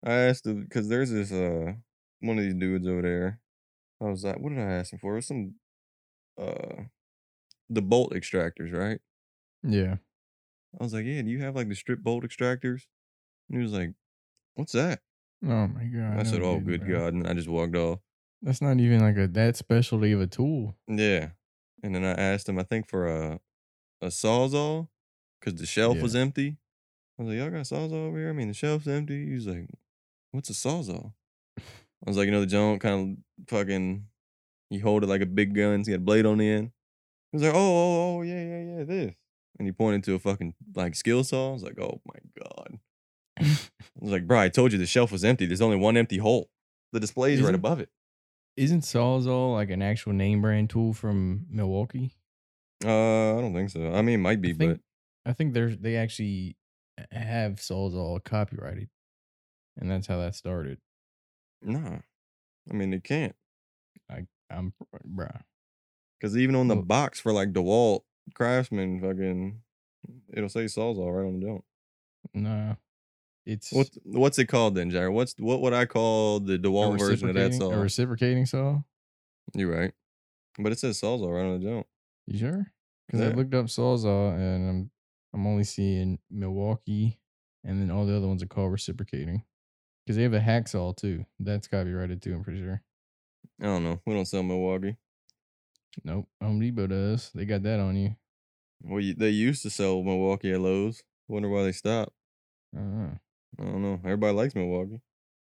[0.05, 1.73] I asked because there's this uh
[2.21, 3.39] one of these dudes over there.
[4.01, 5.13] I was like, what did I ask him for?
[5.13, 5.55] It was some
[6.39, 6.83] uh
[7.69, 8.99] the bolt extractors, right?
[9.63, 9.97] Yeah.
[10.79, 12.83] I was like, yeah, do you have like the strip bolt extractors?
[13.49, 13.93] And he was like,
[14.55, 15.01] what's that?
[15.45, 16.19] Oh my god.
[16.19, 16.99] I said, no, oh, dude, good bro.
[16.99, 17.13] God.
[17.13, 17.99] And I just walked off.
[18.41, 20.75] That's not even like a that specialty of a tool.
[20.87, 21.29] Yeah.
[21.83, 23.39] And then I asked him, I think for a
[24.01, 24.87] a sawzall,
[25.39, 26.03] because the shelf Yeah.
[26.03, 26.57] was empty.
[27.19, 28.29] I was like, y'all got a sawzall over here?
[28.29, 29.27] I mean, the shelf's empty.
[29.27, 29.69] He was like,
[30.31, 31.13] what's a sawzall?
[31.57, 31.61] I
[32.09, 34.05] was like, you know, the joint kind of fucking,
[34.69, 35.83] you hold it like a big gun.
[35.85, 36.71] He had a blade on the end.
[37.31, 39.13] He was like, oh, oh, oh, yeah, yeah, yeah, this.
[39.59, 41.51] And he pointed to a fucking like skill saw.
[41.51, 42.79] I was like, oh my God.
[43.39, 43.45] I
[43.99, 45.45] was like, bro, I told you the shelf was empty.
[45.45, 46.49] There's only one empty hole.
[46.91, 47.89] The display's right Isn't- above it.
[48.55, 52.15] Isn't Sawzall like an actual name brand tool from Milwaukee?
[52.85, 53.93] Uh, I don't think so.
[53.93, 56.57] I mean, it might be, I think, but I think there's they actually
[57.11, 58.89] have Sawzall copyrighted,
[59.77, 60.79] and that's how that started.
[61.61, 61.99] nah.
[62.69, 63.35] I mean, it can't.
[64.09, 64.73] I I'm
[65.07, 65.41] bruh.
[66.19, 68.01] Because even on the box for like DeWalt
[68.33, 69.61] Craftsman, fucking,
[70.33, 71.63] it'll say Sawzall right on the jump.
[72.33, 72.75] Nah,
[73.45, 75.13] it's What what's it called then, Jared?
[75.13, 77.71] What's what would I call the DeWalt version of that saw?
[77.71, 78.79] A reciprocating saw.
[79.53, 79.91] You're right,
[80.57, 81.87] but it says Sawzall right on the jump.
[82.27, 82.71] You sure?
[83.07, 84.91] Because I looked up Sawzall and I'm
[85.33, 87.19] I'm only seeing Milwaukee,
[87.63, 89.43] and then all the other ones are called reciprocating.
[90.05, 91.25] Because they have a Hackzall too.
[91.39, 92.33] That's copyrighted too.
[92.33, 92.81] I'm pretty sure.
[93.61, 94.01] I don't know.
[94.05, 94.97] We don't sell Milwaukee.
[96.03, 97.29] Nope, Home Depot does.
[97.35, 98.15] They got that on you.
[98.81, 101.03] Well, you, they used to sell Milwaukee at Lowe's.
[101.27, 102.11] Wonder why they stopped.
[102.75, 103.11] Uh,
[103.59, 103.99] I don't know.
[104.03, 105.01] Everybody likes Milwaukee.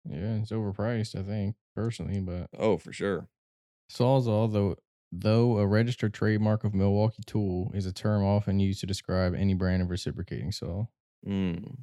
[0.09, 1.18] yeah, it's overpriced.
[1.18, 3.28] I think personally, but Oh, for sure.
[3.90, 4.76] Sawzall, though,
[5.12, 9.55] though a registered trademark of Milwaukee Tool, is a term often used to describe any
[9.55, 10.86] brand of reciprocating saw.
[11.26, 11.78] Mm.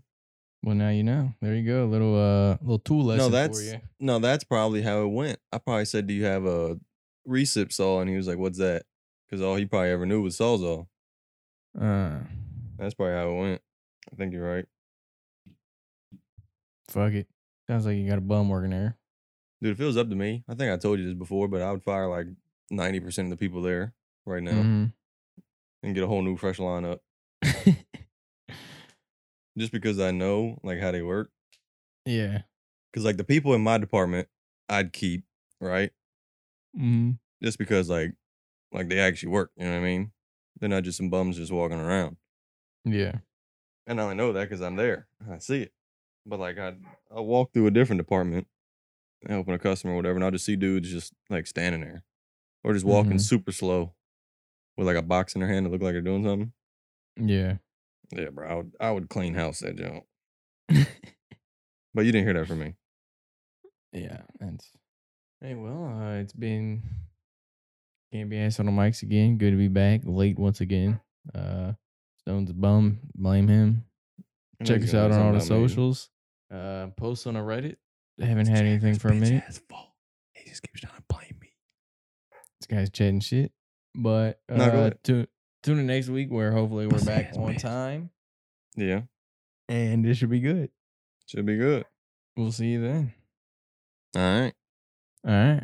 [0.63, 1.33] Well, now you know.
[1.41, 1.83] There you go.
[1.85, 3.81] A little uh, little tool lesson No, for that's you.
[3.99, 5.39] no, that's probably how it went.
[5.51, 6.77] I probably said, "Do you have a
[7.27, 8.83] recip saw?" And he was like, "What's that?"
[9.27, 10.87] Because all he probably ever knew was Sawzall.
[11.79, 12.19] Uh,
[12.77, 13.61] That's probably how it went.
[14.11, 14.65] I think you're right,
[16.93, 17.27] fuck it.
[17.67, 18.97] Sounds like you got a bum working there.
[19.61, 19.71] dude.
[19.73, 21.71] If it was up to me, I think I told you this before, but I
[21.71, 22.27] would fire like
[22.69, 23.93] ninety percent of the people there
[24.25, 24.93] right now Mhm.
[25.83, 26.99] and get a whole new fresh lineup.
[29.57, 31.31] Just because I know like how they work.
[32.05, 32.41] yeah.
[32.91, 34.27] Because like the people in my department,
[34.69, 35.23] I'd keep
[35.59, 35.91] right.
[36.77, 37.11] Mm-hmm.
[37.43, 38.13] just because like
[38.71, 39.51] like they actually work.
[39.57, 40.11] You know what I mean?
[40.59, 42.17] They're not just some bums just walking around.
[42.85, 43.17] Yeah.
[43.87, 45.07] And I only know that because I'm there.
[45.29, 45.73] I see it.
[46.25, 46.73] But like I
[47.15, 48.47] I walk through a different department,
[49.27, 52.03] helping a customer or whatever, and I'll just see dudes just like standing there.
[52.63, 53.21] Or just walking Mhm.
[53.21, 53.93] super slow
[54.77, 56.53] with like a box in their hand to look like they're doing something.
[57.17, 57.57] Yeah.
[58.15, 58.47] Yeah, bro.
[58.49, 60.05] I would, I would clean house that junk.
[61.95, 62.73] But you didn't hear that from me.
[63.91, 64.21] yeah.
[64.39, 64.59] And
[65.41, 66.81] Hey, well, uh, it's been.
[68.13, 69.37] Can't be asked on the mics again.
[69.37, 70.01] Good to be back.
[70.05, 71.01] Late once again.
[71.35, 71.73] Uh,
[72.19, 72.99] Stone's a bum.
[73.13, 73.85] Blame him.
[74.63, 76.09] Check us out on all the socials.
[76.53, 77.77] Uh, post on a Reddit.
[78.21, 79.43] Haven't had anything for a minute.
[80.33, 81.49] He just keeps trying to blame me.
[82.59, 83.51] This guy's chatting shit.
[83.95, 84.97] But uh, No, go ahead.
[85.03, 85.27] tu-
[85.63, 87.61] tune in next week where hopefully we're Pussy back ass on bitch.
[87.61, 88.09] time
[88.75, 89.01] Yeah,
[89.67, 90.69] and it should be good.
[91.25, 91.85] should be good.
[92.37, 93.13] We'll see you then.
[94.15, 94.53] All right.
[95.25, 95.63] All right.